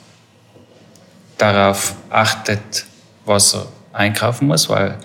[1.38, 2.86] darauf achtet,
[3.26, 4.98] was er einkaufen muss, weil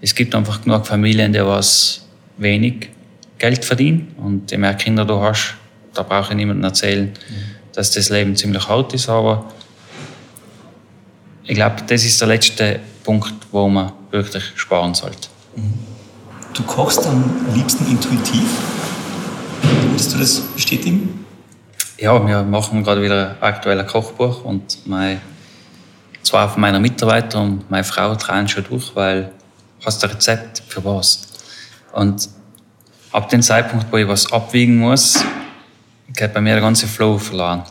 [0.00, 2.04] es gibt einfach genug Familien, die was
[2.36, 2.90] wenig
[3.38, 5.54] Geld verdienen und je mehr Kinder du hast,
[5.92, 7.12] da brauche ich niemandem erzählen,
[7.72, 9.44] dass das Leben ziemlich hart ist, aber
[11.44, 15.28] ich glaube, das ist der letzte Punkt, wo man wirklich sparen sollte.
[16.54, 17.24] Du kochst am
[17.54, 18.48] liebsten intuitiv.
[19.90, 21.26] Würdest du das bestätigen?
[21.98, 25.20] Ja, wir machen gerade wieder ein aktuelles Kochbuch und mein,
[26.34, 29.30] zwei von meiner Mitarbeiter und meine Frau tragen schon durch, weil
[29.84, 31.28] hast du ein Rezept für was?
[31.92, 32.28] Und
[33.12, 35.24] ab dem Zeitpunkt, wo ich was abwiegen muss,
[36.12, 37.62] geht bei mir der ganze Flow verloren.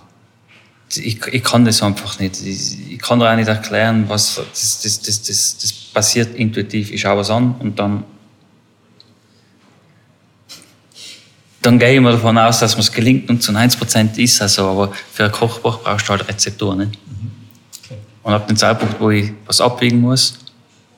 [0.95, 2.41] Ich, ich kann das einfach nicht.
[2.41, 6.89] Ich, ich kann auch nicht erklären, was das, das, das, das, das passiert intuitiv.
[6.89, 8.05] Ich schaue was an und dann
[11.61, 14.53] dann gehe ich mal davon aus, dass mir es gelingt und zu 90% ist es
[14.53, 14.69] so.
[14.69, 16.75] Aber für ein Kochbuch brauchst du halt Rezeptur.
[16.75, 16.97] Nicht?
[16.97, 17.42] Okay.
[18.23, 20.35] Und ab dem Zeitpunkt, wo ich was abwiegen muss,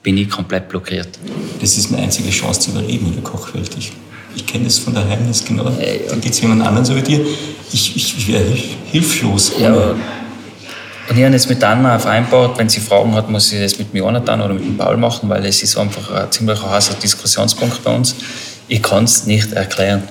[0.02, 1.18] bin ich komplett blockiert.
[1.60, 3.70] Das ist meine einzige Chance zu überleben in der Kochwelt.
[3.76, 3.92] Ich,
[4.36, 5.68] ich kenne das von daheim, das genau.
[5.78, 6.10] Äh, ja.
[6.10, 7.20] Dann geht es jemand anderen so wie dir.
[7.72, 8.44] Ich, ich, ich wäre
[8.92, 9.52] hilflos.
[9.58, 9.94] Ja,
[11.08, 13.94] und ich habe jetzt mit Anna vereinbart, wenn sie Fragen hat, muss sie das mit
[13.94, 17.82] mir dann oder mit dem Paul machen, weil es ist einfach ein ziemlich heißer Diskussionspunkt
[17.84, 18.16] bei uns.
[18.66, 20.02] Ich kann es nicht erklären.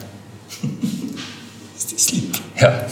[1.77, 2.37] Ist das lieb?
[2.59, 2.85] Ja.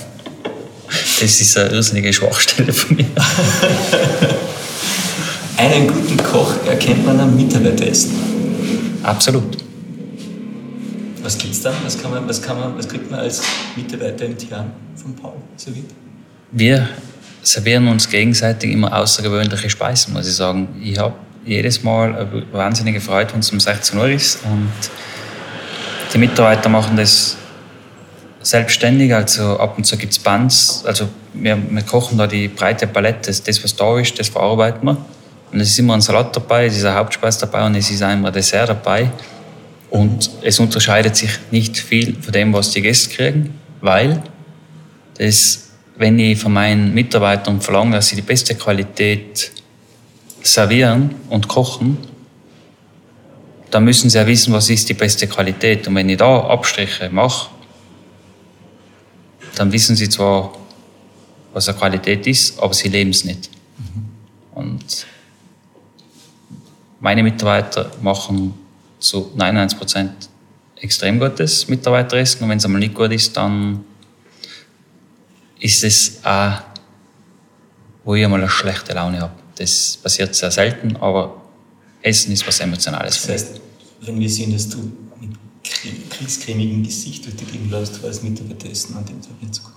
[1.19, 3.05] Das ist eine irrsinnige Schwachstelle von mir.
[5.57, 8.11] Einen guten Koch erkennt man am Mitarbeiteressen.
[9.03, 9.57] Absolut.
[11.21, 11.71] Was gibt's da?
[11.83, 13.41] Was, kann man, was, kann man, was kriegt man als
[13.75, 15.85] Mitarbeiter im Tian von Paul serviert?
[16.51, 16.89] Wir
[17.41, 20.67] servieren uns gegenseitig immer außergewöhnliche Speisen, muss ich sagen.
[20.83, 21.13] Ich habe
[21.45, 24.39] jedes Mal eine wahnsinnige Freude, wenn es um 16 Uhr ist.
[24.43, 24.71] Und
[26.13, 27.37] die Mitarbeiter machen das
[28.43, 30.83] selbstständig, also ab und zu gibt es Bands.
[30.85, 34.97] Also wir, wir, kochen da die breite Palette, das, was da ist, das verarbeiten wir.
[35.51, 38.01] Und es ist immer ein Salat dabei, es ist ein Hauptspeis dabei und es ist
[38.01, 39.09] einmal ein Dessert dabei.
[39.89, 44.23] Und es unterscheidet sich nicht viel von dem, was die Gäste kriegen, weil
[45.19, 49.51] das, wenn ich von meinen Mitarbeitern verlange, dass sie die beste Qualität
[50.41, 51.97] servieren und kochen,
[53.69, 55.87] dann müssen sie ja wissen, was ist die beste Qualität.
[55.87, 57.52] Und wenn ich da Abstriche mache,
[59.55, 60.53] dann wissen sie zwar,
[61.53, 63.49] was eine Qualität ist, aber sie leben es nicht.
[63.77, 64.05] Mhm.
[64.55, 65.05] Und
[66.99, 68.53] meine Mitarbeiter machen
[68.99, 70.29] zu 99 Prozent
[70.77, 73.83] extrem gutes Mitarbeiteressen und wenn es einmal nicht gut ist, dann
[75.59, 76.61] ist es auch,
[78.03, 79.33] wo ich einmal eine schlechte Laune habe.
[79.55, 81.41] Das passiert sehr selten, aber
[82.01, 83.21] Essen ist was Emotionales.
[83.21, 83.61] Das heißt,
[84.01, 84.91] wenn wir sehen, dass du
[86.09, 89.73] kriegscremigem Gesicht durch die Gegend läufst, weil das Mitarbeiteressen an dem Tag nicht so gut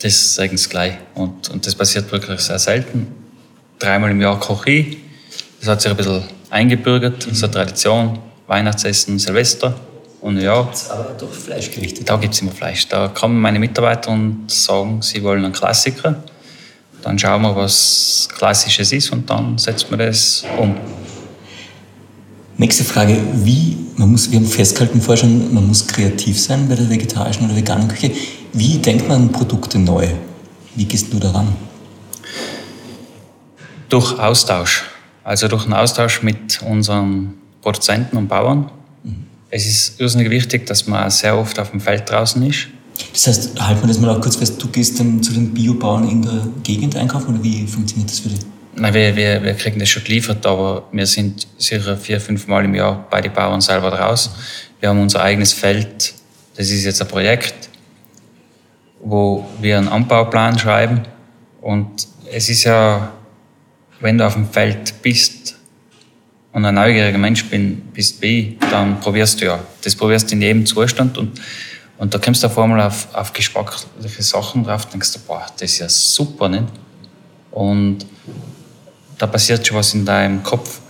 [0.00, 0.94] Das sagen sie gleich.
[1.14, 3.08] Und, und das passiert wirklich sehr selten.
[3.78, 4.98] Dreimal im Jahr koche ich.
[5.60, 7.34] Das hat sich ein bisschen eingebürgert, mhm.
[7.34, 8.18] so eine Tradition.
[8.46, 9.74] Weihnachtsessen, Silvester
[10.20, 10.68] und ja.
[10.90, 12.04] Aber doch Fleischgerichte.
[12.04, 12.88] Da gibt es immer Fleisch.
[12.88, 16.22] Da kommen meine Mitarbeiter und sagen, sie wollen einen Klassiker.
[17.02, 20.74] Dann schauen wir, was Klassisches ist und dann setzen wir das um.
[22.56, 26.74] Nächste Frage, wie, man muss, wir haben festgehalten vorher schon, man muss kreativ sein bei
[26.74, 28.10] der vegetarischen oder veganen Küche.
[28.52, 30.08] Wie denkt man Produkte neu?
[30.74, 31.48] Wie gehst du daran?
[33.88, 34.84] Durch Austausch.
[35.22, 38.70] Also durch einen Austausch mit unseren Produzenten und Bauern.
[39.02, 39.24] Mhm.
[39.50, 42.68] Es ist irrsinnig wichtig, dass man sehr oft auf dem Feld draußen ist.
[43.12, 46.08] Das heißt, halten wir das mal auch kurz fest, du gehst dann zu den Biobauern
[46.08, 48.40] in der Gegend einkaufen oder wie funktioniert das für dich?
[48.76, 52.64] Nein, wir, wir, wir kriegen das schon geliefert, aber wir sind sicher vier, fünf Mal
[52.64, 54.32] im Jahr bei den Bauern selber draußen.
[54.80, 56.12] Wir haben unser eigenes Feld.
[56.56, 57.68] Das ist jetzt ein Projekt,
[59.00, 61.02] wo wir einen Anbauplan schreiben.
[61.60, 63.12] Und es ist ja,
[64.00, 65.56] wenn du auf dem Feld bist
[66.52, 69.60] und ein neugieriger Mensch bin, bist wie, dann probierst du ja.
[69.82, 71.40] Das probierst du in jedem Zustand und,
[71.98, 75.70] und da kommst du auf einmal auf, auf geschmackliche Sachen drauf, denkst du, boah, das
[75.70, 76.64] ist ja super, nicht?
[77.52, 78.04] Und
[79.18, 80.80] da passiert schon was in deinem Kopf.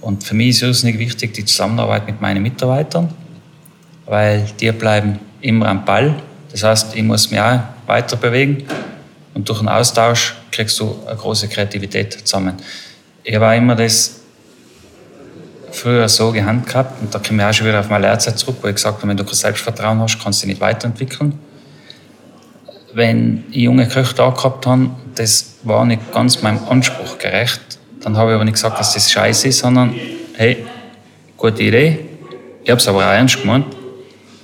[0.00, 3.08] Und für mich ist es nicht wichtig, die Zusammenarbeit mit meinen Mitarbeitern,
[4.06, 6.14] weil die bleiben immer am Ball.
[6.50, 8.64] Das heißt, ich muss mich auch weiter bewegen
[9.34, 12.56] und durch einen Austausch kriegst du eine große Kreativität zusammen.
[13.22, 14.20] Ich habe auch immer das
[15.70, 18.68] früher so gehandhabt und da komme ich auch schon wieder auf meine Lehrzeit zurück, wo
[18.68, 21.38] ich gesagt habe, wenn du kein Selbstvertrauen hast, kannst du dich nicht weiterentwickeln.
[22.92, 27.71] Wenn ich junge Köche da gehabt habe, das war nicht ganz meinem Anspruch gerecht
[28.02, 29.94] dann habe ich aber nicht gesagt, dass das scheiße ist, sondern
[30.34, 30.66] hey,
[31.36, 31.98] gute Idee.
[32.64, 33.66] Ich habe es aber auch ernst gemeint.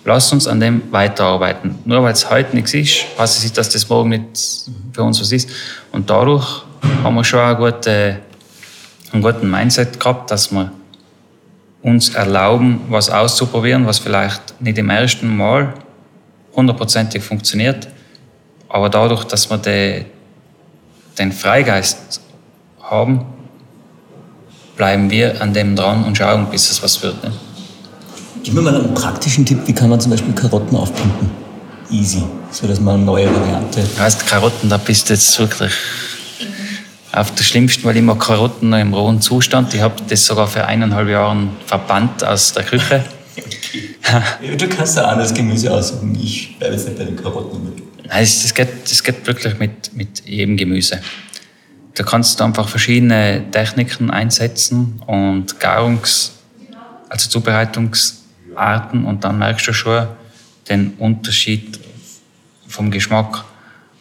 [0.04, 1.78] Lass uns an dem weiterarbeiten.
[1.84, 5.20] Nur weil es heute nichts ist, heißt es nicht, dass das morgen nicht für uns
[5.20, 5.50] was ist.
[5.92, 6.62] Und dadurch
[7.02, 8.20] haben wir schon eine gute,
[9.12, 10.72] einen guten Mindset gehabt, dass wir
[11.82, 15.74] uns erlauben, was auszuprobieren, was vielleicht nicht im ersten Mal
[16.54, 17.88] hundertprozentig funktioniert.
[18.68, 20.06] Aber dadurch, dass wir den,
[21.18, 22.20] den Freigeist
[22.82, 23.24] haben,
[24.78, 27.22] bleiben wir an dem dran und schauen, bis es was wird.
[27.22, 27.32] Ne?
[28.42, 31.30] Gib mir mal einen praktischen Tipp, wie kann man zum Beispiel Karotten aufpumpen?
[31.90, 33.82] Easy, so dass man eine neue Variante.
[33.98, 35.72] Heißt Karotten, da bist du jetzt wirklich
[37.12, 39.74] auf der schlimmsten, weil ich mag Karotten im rohen Zustand.
[39.74, 43.04] Ich habe das sogar für eineinhalb Jahre verbannt aus der Küche.
[44.58, 46.16] du kannst ja anderes Gemüse aussuchen.
[46.20, 47.72] Ich bleibe jetzt nicht bei den Karotten.
[48.06, 51.00] Nein, das geht, das geht wirklich mit, mit jedem Gemüse.
[51.98, 56.30] Da kannst du einfach verschiedene Techniken einsetzen und Garungs-,
[57.08, 60.06] also Zubereitungsarten und dann merkst du schon
[60.68, 61.80] den Unterschied
[62.68, 63.44] vom Geschmack.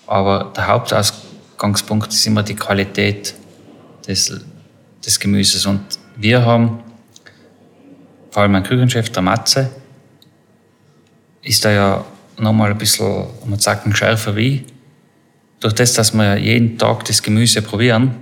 [0.06, 3.34] Aber der Hauptausgangspunkt ist immer die Qualität
[4.08, 4.42] des,
[5.04, 5.66] des Gemüses.
[5.66, 5.82] Und
[6.18, 6.84] wir haben,
[8.30, 9.72] vor allem mein Küchenchef, der Matze,
[11.42, 12.06] ist da ja
[12.38, 14.66] nochmal ein bisschen, um sagen, schärfer wie
[15.60, 18.16] durch das, dass wir jeden Tag das Gemüse probieren,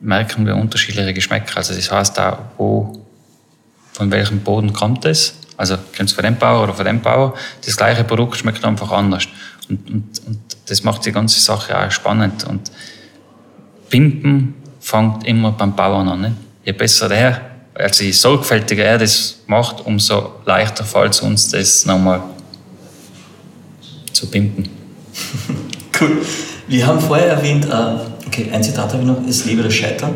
[0.00, 1.56] merken wir unterschiedliche Geschmäcker.
[1.56, 3.04] Also das heißt auch, wo,
[3.92, 5.34] von welchem Boden kommt es.
[5.56, 7.34] Also kommt es von dem Bauer oder von dem Bauer.
[7.64, 9.26] Das gleiche Produkt schmeckt einfach anders.
[9.68, 12.44] Und, und, und das macht die ganze Sache auch spannend.
[12.44, 12.70] Und
[13.90, 16.20] Pimpen fängt immer beim Bauern an.
[16.20, 16.36] Ne?
[16.64, 17.40] Je besser der,
[17.74, 22.22] also je sorgfältiger er das macht, umso leichter fällt es uns, das nochmal
[24.12, 24.68] zu pimpen.
[26.00, 26.18] Cool.
[26.68, 30.14] Wir haben vorher erwähnt, äh, okay, ein Zitat habe ich noch, es lebe das Scheitern.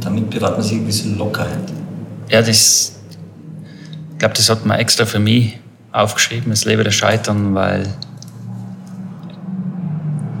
[0.00, 1.70] Damit bewahrt man sich ein bisschen Lockerheit.
[2.28, 3.00] Ja, das,
[4.12, 5.58] ich glaube, das hat man extra für mich
[5.92, 7.86] aufgeschrieben, es lebe das Scheitern, weil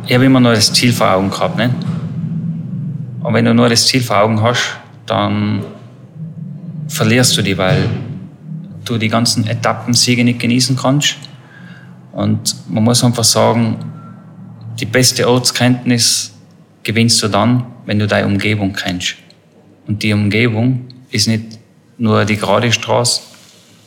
[0.06, 1.56] ich habe immer nur das Ziel vor Augen gehabt.
[1.56, 1.72] Ne?
[3.22, 5.62] Und wenn du nur das Ziel vor Augen hast, dann
[6.88, 7.88] verlierst du die, weil
[8.84, 11.16] du die ganzen Etappensiege nicht genießen kannst.
[12.12, 13.91] Und man muss einfach sagen,
[14.78, 16.32] die beste Ortskenntnis
[16.82, 19.14] gewinnst du dann, wenn du deine Umgebung kennst.
[19.86, 21.58] Und die Umgebung ist nicht
[21.98, 23.22] nur die gerade Straße,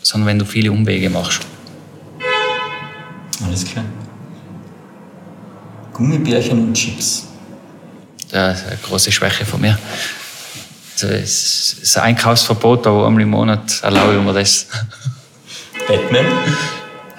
[0.02, 1.42] sondern wenn du viele Umwege machst.
[3.46, 3.86] Alles klar.
[5.94, 7.28] Gummibärchen und Chips.
[8.30, 9.78] Das ist eine große Schwäche von mir.
[10.94, 14.68] Also es ist ein Einkaufsverbot, aber einmal im Monat erlaube ich mir das.
[15.88, 16.26] Batman?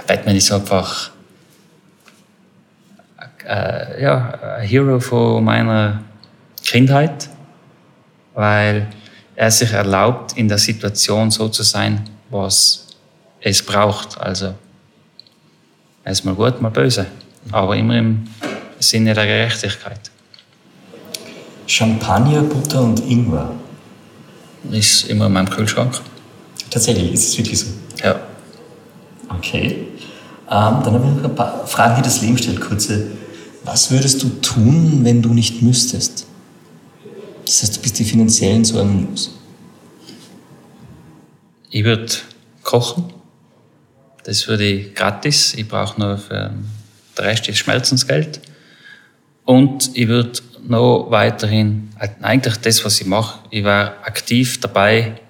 [0.06, 1.10] Batman ist einfach
[3.46, 6.02] äh, ja, ein Hero von meiner
[6.64, 7.28] Kindheit,
[8.34, 8.88] weil
[9.34, 12.88] er sich erlaubt, in der Situation so zu sein, was
[13.40, 14.18] es braucht.
[14.20, 14.54] Also
[16.04, 17.06] er ist mal gut, mal böse,
[17.52, 18.26] aber immer im
[18.78, 20.10] Sinne der Gerechtigkeit.
[21.66, 23.50] Champagner, Butter und Ingwer.
[24.70, 26.00] Ist immer in meinem Kühlschrank.
[26.70, 27.66] Tatsächlich, ist es wirklich so?
[28.02, 28.20] Ja.
[29.28, 29.86] Okay.
[30.48, 33.06] Ähm, dann habe ich noch ein paar Fragen, die das Leben stellt, kurze.
[33.66, 36.24] Was würdest du tun, wenn du nicht müsstest?
[37.44, 39.36] Das heißt, du bist die finanziellen Sorgen los.
[41.70, 42.12] Ich würde
[42.62, 43.12] kochen.
[44.22, 45.54] Das würde ich gratis.
[45.54, 46.54] Ich brauche nur für
[47.18, 48.40] Rest das Schmerzensgeld.
[49.44, 51.90] Und ich würde noch weiterhin,
[52.22, 55.20] eigentlich das, was ich mache, ich war aktiv dabei,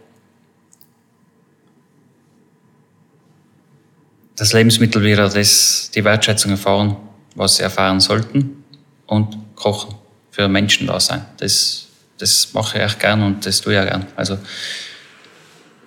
[4.34, 6.96] das Lebensmittel wieder das, die Wertschätzung erfahren,
[7.36, 8.64] was sie erfahren sollten
[9.06, 9.94] und kochen,
[10.30, 11.24] für Menschen da sein.
[11.36, 11.86] Das,
[12.18, 14.06] das mache ich echt gern und das tue ich auch gern.
[14.16, 14.38] Also,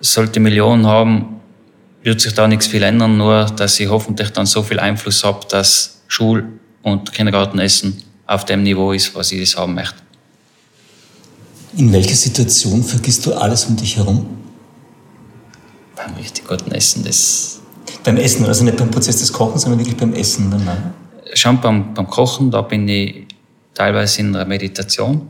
[0.00, 1.40] sollte Millionen haben,
[2.02, 5.46] wird sich da nichts viel ändern, nur dass ich hoffentlich dann so viel Einfluss habe,
[5.48, 6.48] dass Schul-
[6.82, 9.96] und Kindergartenessen auf dem Niveau ist, was ich das haben möchte.
[11.76, 14.38] In welcher Situation vergisst du alles um dich herum?
[15.94, 17.60] Beim richtig guten Essen, das
[18.02, 20.78] beim Essen, also nicht beim Prozess des Kochens, sondern wirklich beim Essen danach?
[21.34, 23.26] Schon beim, beim Kochen, da bin ich
[23.74, 25.28] teilweise in einer Meditation.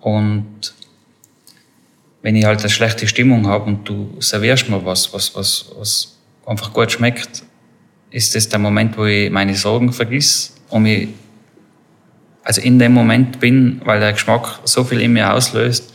[0.00, 0.74] Und
[2.22, 6.18] wenn ich halt eine schlechte Stimmung habe und du servierst mir was, was, was, was
[6.46, 7.42] einfach gut schmeckt,
[8.10, 11.08] ist das der Moment, wo ich meine Sorgen vergiss und mich
[12.42, 15.92] also in dem Moment bin, weil der Geschmack so viel in mir auslöst,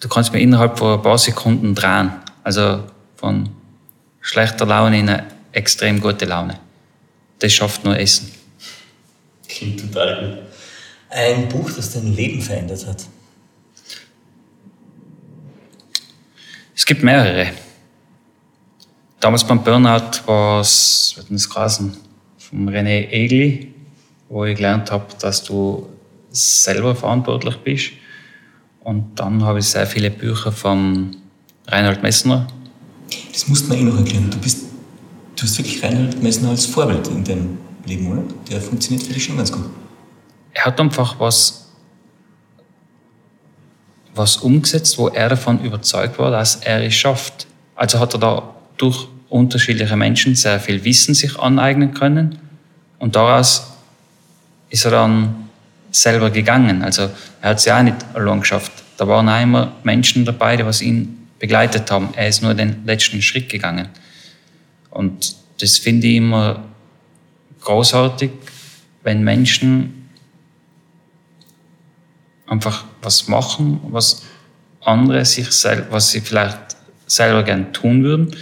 [0.00, 2.12] du kannst mir innerhalb von ein paar Sekunden drehen.
[2.44, 2.84] Also
[3.16, 3.48] von
[4.20, 6.58] schlechter Laune in eine extrem gute Laune.
[7.38, 8.30] Das schafft nur Essen.
[9.48, 10.38] Klingt total gut.
[11.10, 13.06] Ein Buch, das dein Leben verändert hat.
[16.74, 17.52] Es gibt mehrere.
[19.20, 21.96] Damals beim Burnout war es, wird das geheißen,
[22.38, 23.72] von René Egli,
[24.28, 25.88] wo ich gelernt habe, dass du
[26.30, 27.92] selber verantwortlich bist.
[28.80, 31.16] Und dann habe ich sehr viele Bücher von
[31.66, 32.46] Reinhold Messner
[33.36, 34.30] das musst man eh noch erklären.
[34.30, 34.65] Du, bist,
[35.36, 38.22] du hast wirklich Reinhold Messner als Vorbild in deinem Leben, oder?
[38.50, 39.64] Der funktioniert für dich schon ganz gut.
[40.52, 41.66] Er hat einfach was
[44.14, 47.46] was umgesetzt, wo er davon überzeugt war, dass er es schafft.
[47.74, 52.38] Also hat er da durch unterschiedliche Menschen sehr viel Wissen sich aneignen können
[52.98, 53.72] und daraus
[54.70, 55.48] ist er dann
[55.90, 56.82] selber gegangen.
[56.82, 57.10] Also
[57.42, 58.72] er hat es ja auch nicht allein geschafft.
[58.96, 62.08] Da waren auch immer Menschen dabei, die was ihn begleitet haben.
[62.16, 63.88] Er ist nur den letzten Schritt gegangen.
[64.96, 66.64] Und das finde ich immer
[67.60, 68.30] großartig,
[69.02, 70.08] wenn Menschen
[72.46, 74.22] einfach was machen, was
[74.80, 76.76] andere sich selber, was sie vielleicht
[77.06, 78.34] selber gern tun würden,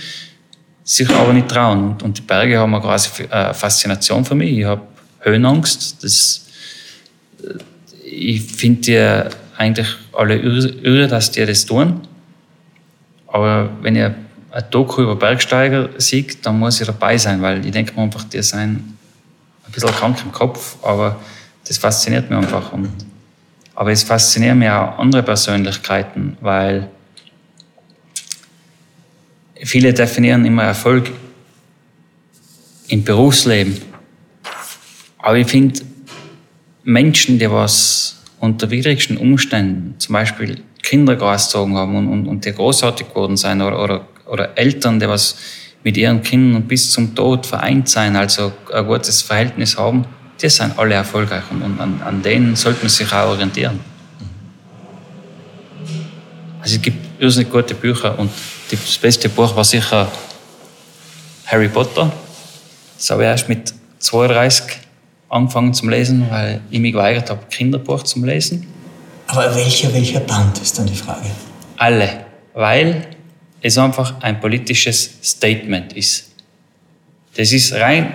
[0.85, 2.01] sich aber nicht trauen.
[2.03, 4.59] Und die Berge haben eine quasi eine äh, Faszination für mich.
[4.59, 4.83] Ich habe
[5.23, 6.05] Höhenangst.
[6.05, 6.47] Das,
[7.43, 7.59] äh,
[8.05, 12.07] ich finde die eigentlich alle irre, dass die das tun.
[13.27, 14.15] Aber wenn ihr
[14.55, 18.23] ein Doku über Bergsteiger sieht, dann muss ich dabei sein, weil ich denke mir einfach,
[18.25, 21.17] die sind ein bisschen krank im Kopf, aber
[21.67, 22.73] das fasziniert mich einfach.
[22.73, 22.89] Und,
[23.75, 26.89] aber es faszinieren mich auch andere Persönlichkeiten, weil
[29.65, 31.11] viele definieren immer Erfolg
[32.87, 33.77] im Berufsleben.
[35.19, 35.81] Aber ich finde,
[36.85, 42.53] Menschen, die was unter widrigsten Umständen, zum Beispiel Kinder großgezogen haben und, und, und die
[42.53, 45.37] großartig geworden sind oder, oder, oder Eltern, die was
[45.83, 50.07] mit ihren Kindern bis zum Tod vereint sein, also ein gutes Verhältnis haben,
[50.41, 53.81] die sind alle erfolgreich und, und an, an denen sollte man sich auch orientieren.
[56.61, 58.31] Also es gibt irrsinnig gute Bücher und
[58.71, 60.11] das beste Buch war sicher
[61.47, 62.11] Harry Potter.
[62.97, 64.79] Das habe ich erst mit 32
[65.29, 68.67] angefangen zu lesen, weil ich mich geweigert habe, Kinderbuch zu lesen.
[69.27, 71.27] Aber welcher, welcher Band ist dann die Frage?
[71.77, 73.07] Alle, weil
[73.65, 76.31] es einfach ein politisches Statement ist.
[77.35, 78.15] Das ist rein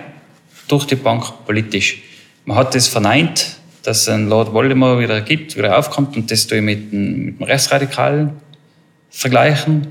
[0.67, 2.03] durch die Bank politisch.
[2.45, 6.59] Man hat es verneint, dass einen Lord Voldemort wieder gibt, wieder aufkommt und das tue
[6.59, 8.33] ich mit dem, Rechtsradikalen
[9.09, 9.87] vergleichen.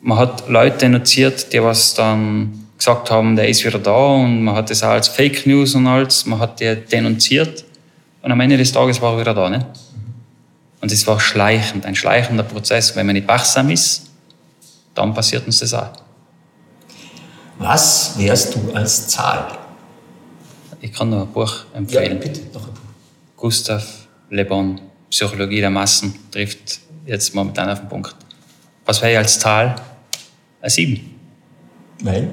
[0.00, 4.54] Man hat Leute denunziert, die was dann gesagt haben, der ist wieder da und man
[4.54, 7.64] hat das auch als Fake News und alles, man hat die denunziert
[8.22, 9.50] und am Ende des Tages war er wieder da.
[9.50, 9.66] Ne?
[10.80, 12.96] Und es war schleichend, ein schleichender Prozess.
[12.96, 14.11] Wenn man nicht wachsam ist,
[14.94, 15.92] dann passiert uns das auch.
[17.58, 19.58] Was wärst du als Zahl?
[20.80, 22.14] Ich kann noch ein Buch empfehlen.
[22.14, 22.80] Ja, bitte, noch ein Buch.
[23.36, 24.80] Gustav Le Bon,
[25.10, 28.16] Psychologie der Massen, trifft jetzt momentan auf den Punkt.
[28.84, 29.76] Was wäre ich als Zahl?
[30.60, 31.14] Eine 7.
[32.02, 32.32] Weil?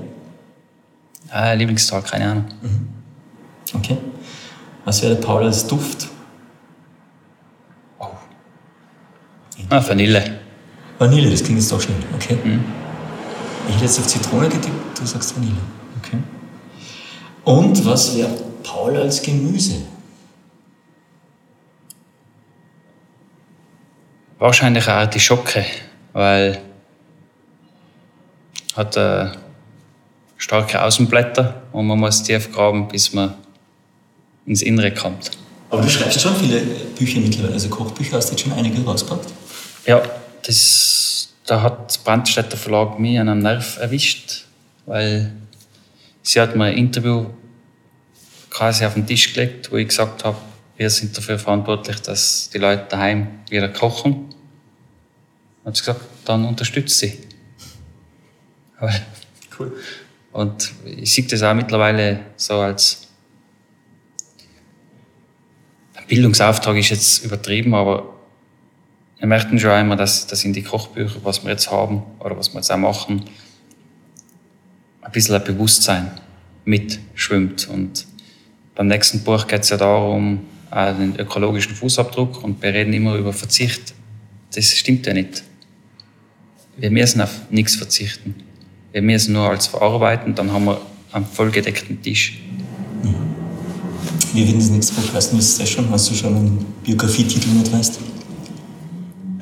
[1.29, 2.45] Ah, Lieblingszahl, keine Ahnung.
[2.61, 2.87] Mhm.
[3.75, 3.97] Okay.
[4.85, 6.07] Was wäre der Paul als Duft?
[7.99, 8.07] Oh.
[9.69, 10.39] Ah, Vanille.
[10.99, 11.97] Vanille, das klingt jetzt doch schnell.
[12.13, 12.37] Okay.
[12.43, 12.63] Mhm.
[13.67, 15.55] Ich hätte jetzt auf Zitrone getippt, du sagst Vanille.
[16.03, 16.17] Okay.
[17.45, 18.29] Und was wäre
[18.63, 19.75] Paul als Gemüse?
[24.37, 25.65] Wahrscheinlich auch die Schocke,
[26.13, 26.61] weil
[28.75, 29.31] hat äh,
[30.37, 33.33] starke Außenblätter und man muss tief graben, bis man
[34.45, 35.31] ins Innere kommt.
[35.69, 36.61] Aber du schreibst schon viele
[36.97, 39.27] Bücher mittlerweile, also Kochbücher hast du jetzt schon einige rausgepackt?
[39.85, 40.01] Ja,
[40.43, 44.45] das, da hat Brandstätter Verlag mich an einem Nerv erwischt,
[44.85, 45.31] weil
[46.21, 47.27] sie hat mir ein Interview
[48.49, 50.37] quasi auf den Tisch gelegt, wo ich gesagt habe,
[50.77, 54.33] wir sind dafür verantwortlich, dass die Leute daheim wieder kochen.
[55.63, 57.19] Und sie gesagt, dann unterstützt sie.
[59.59, 59.77] Cool.
[60.31, 63.09] Und ich sehe das auch mittlerweile so als
[66.09, 68.18] Bildungsauftrag ist jetzt übertrieben, aber
[69.19, 72.53] wir möchten schon einmal, dass, dass in die Kochbücher, was wir jetzt haben oder was
[72.53, 73.23] wir jetzt auch machen,
[75.01, 76.11] ein bisschen ein Bewusstsein
[76.63, 77.67] mitschwimmt.
[77.67, 78.07] Und
[78.75, 83.33] beim nächsten Buch geht es ja darum, den ökologischen Fußabdruck und wir reden immer über
[83.33, 83.93] Verzicht.
[84.55, 85.43] Das stimmt ja nicht.
[86.77, 88.35] Wir müssen auf nichts verzichten.
[88.91, 90.81] Wir müssen nur alles verarbeiten, dann haben wir
[91.11, 92.39] einen vollgedeckten Tisch.
[94.33, 95.37] Wie wird das nächste Buch heißen?
[95.37, 95.89] Ist das schon?
[95.89, 97.99] Hast du schon einen Biografietitel nicht weißt?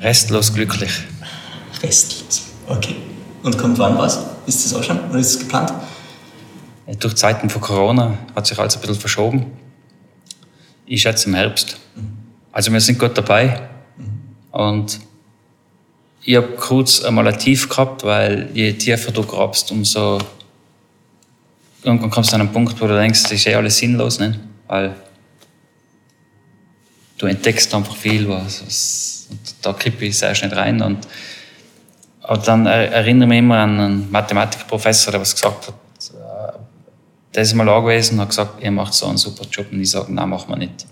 [0.00, 0.92] Restlos glücklich.
[1.82, 2.46] Restlos.
[2.66, 2.96] Okay.
[3.42, 4.18] Und kommt wann was?
[4.46, 4.98] Ist das auch schon?
[5.10, 5.72] Oder ist es geplant?
[7.00, 9.46] Durch Zeiten von Corona hat sich alles ein bisschen verschoben.
[10.86, 11.76] Ich schätze im Herbst.
[12.52, 13.68] Also wir sind gut dabei.
[14.52, 15.00] Und
[16.22, 20.18] ich habe kurz einmal ein Tief gehabt, weil je tiefer du grabst, umso
[21.82, 24.38] irgendwann kommst du an einen Punkt, wo du denkst, das ist eh alles sinnlos, ne?
[24.66, 24.94] weil
[27.18, 29.17] du entdeckst einfach viel, was, was
[29.62, 31.06] da kippe ich sehr schnell rein und
[32.28, 36.58] aber dann erinnere ich mich immer an einen Mathematikprofessor, der was gesagt hat, äh,
[37.34, 39.80] der ist mal da gewesen und hat gesagt, ihr macht so einen super Job und
[39.80, 40.84] ich sage, nein, machen wir nicht.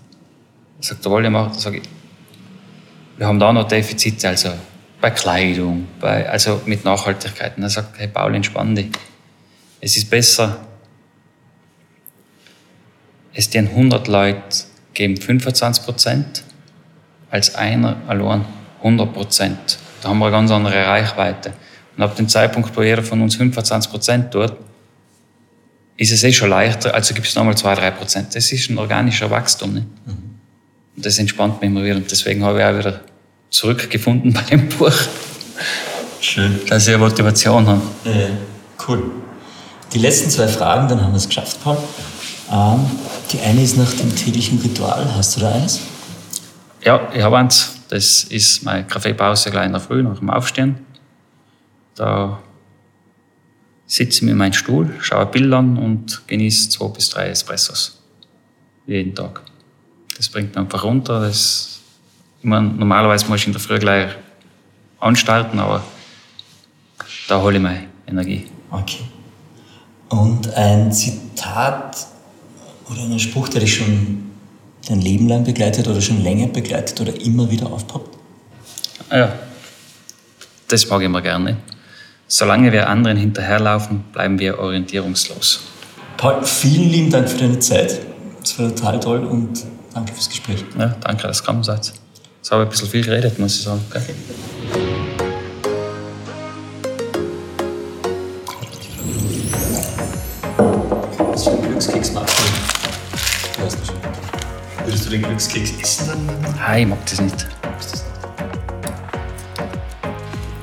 [0.79, 1.83] Er sagt, jawohl, ihr macht, sage ich,
[3.17, 4.49] wir haben da noch Defizite, also
[4.99, 7.55] bei Kleidung, bei, also mit Nachhaltigkeit.
[7.57, 8.89] Und er sagt, hey Paul, entspann dich.
[9.79, 10.57] Es ist besser,
[13.33, 14.41] es den 100 Leute
[14.95, 16.43] geben 25 Prozent,
[17.29, 18.45] als einer allein
[18.79, 19.77] 100 Prozent.
[20.01, 21.53] Da haben wir eine ganz andere Reichweite.
[21.95, 24.53] Und ab dem Zeitpunkt, wo jeder von uns 25 Prozent tut,
[25.97, 28.35] ist es eh schon leichter, also gibt es nochmal 2, 3 Prozent.
[28.35, 29.73] Das ist ein organischer Wachstum.
[29.73, 29.85] Ne?
[30.05, 30.11] Mhm.
[30.95, 31.95] Und das entspannt mich immer wieder.
[31.95, 33.01] Und deswegen habe ich auch wieder
[33.49, 34.93] zurückgefunden bei dem Buch.
[36.21, 36.59] Schön.
[36.67, 37.81] Dass ich eine Motivation habe.
[38.05, 38.29] Äh,
[38.87, 39.11] cool.
[39.93, 41.77] Die letzten zwei Fragen, dann haben wir es geschafft, Paul.
[42.51, 42.85] Ähm,
[43.31, 45.07] die eine ist nach dem täglichen Ritual.
[45.15, 45.81] Hast du da eines?
[46.83, 47.73] Ja, ich habe eins.
[47.89, 50.85] Das ist meine Kaffeepause gleich in der Früh nach dem Aufstehen.
[51.95, 52.39] Da
[53.85, 57.29] sitze ich mir in meinem Stuhl, schaue ein Bild an und genieße zwei bis drei
[57.29, 58.01] Espressos.
[58.85, 59.41] Jeden Tag.
[60.17, 61.21] Das bringt mich einfach runter.
[61.21, 61.79] Das,
[62.39, 64.11] ich meine, normalerweise muss ich in der Früh gleich
[64.99, 65.83] anstarten, aber
[67.27, 68.47] da hole ich meine Energie.
[68.69, 69.03] Okay.
[70.09, 72.07] Und ein Zitat
[72.89, 74.26] oder ein Spruch, der dich schon
[74.87, 78.17] dein Leben lang begleitet oder schon länger begleitet oder immer wieder aufpoppt?
[79.11, 79.33] Ja,
[80.67, 81.57] das mag ich immer gerne.
[82.27, 85.61] Solange wir anderen hinterherlaufen, bleiben wir orientierungslos.
[86.17, 87.99] Paul, vielen lieben Dank für deine Zeit.
[88.43, 90.63] Es war total toll und danke fürs Gespräch.
[90.77, 91.93] Ja, danke, dass du seid.
[92.37, 93.81] Jetzt habe ich ein bisschen viel geredet, muss ich sagen.
[93.89, 94.13] Okay.
[101.31, 102.43] Was für ein Glückskeks magst du?
[103.61, 104.16] Du schon.
[104.87, 106.53] Würdest du den Glückskeks essen dann?
[106.65, 107.45] Nein, ich mag das nicht.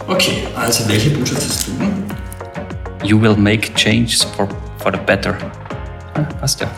[0.06, 3.06] Okay, also welche Botschaft hast du?
[3.06, 4.48] You will make changes for,
[4.78, 5.36] for the better.
[6.16, 6.68] Ja, passt ja.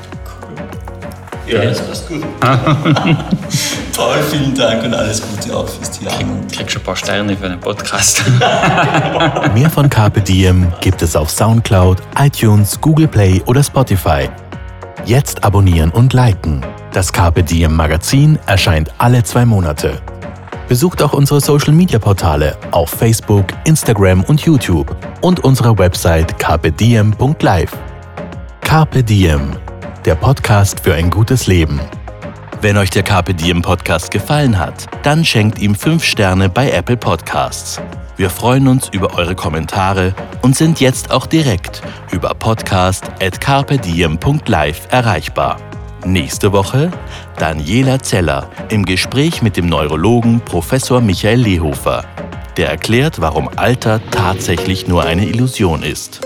[1.47, 2.24] Ja, das passt gut.
[2.40, 6.44] Paul, vielen Dank und alles Gute auch fürs Jahren.
[6.51, 8.24] Ich krieg schon ein paar Sterne für den Podcast.
[9.55, 14.28] Mehr von Carpe Diem gibt es auf Soundcloud, iTunes, Google Play oder Spotify.
[15.05, 16.64] Jetzt abonnieren und liken.
[16.97, 20.01] Das Carpe Diem Magazin erscheint alle zwei Monate.
[20.66, 27.77] Besucht auch unsere Social Media Portale auf Facebook, Instagram und YouTube und unsere Website carpediem.live.
[28.62, 29.59] Carpe Diem,
[30.06, 31.82] der Podcast für ein gutes Leben.
[32.62, 36.97] Wenn euch der Carpe Diem Podcast gefallen hat, dann schenkt ihm 5 Sterne bei Apple
[36.97, 37.78] Podcasts.
[38.16, 45.59] Wir freuen uns über eure Kommentare und sind jetzt auch direkt über podcast.carpediem.live erreichbar.
[46.05, 46.90] Nächste Woche
[47.39, 52.05] Daniela Zeller im Gespräch mit dem Neurologen Professor Michael Lehofer.
[52.56, 56.20] Der erklärt, warum Alter tatsächlich nur eine Illusion ist.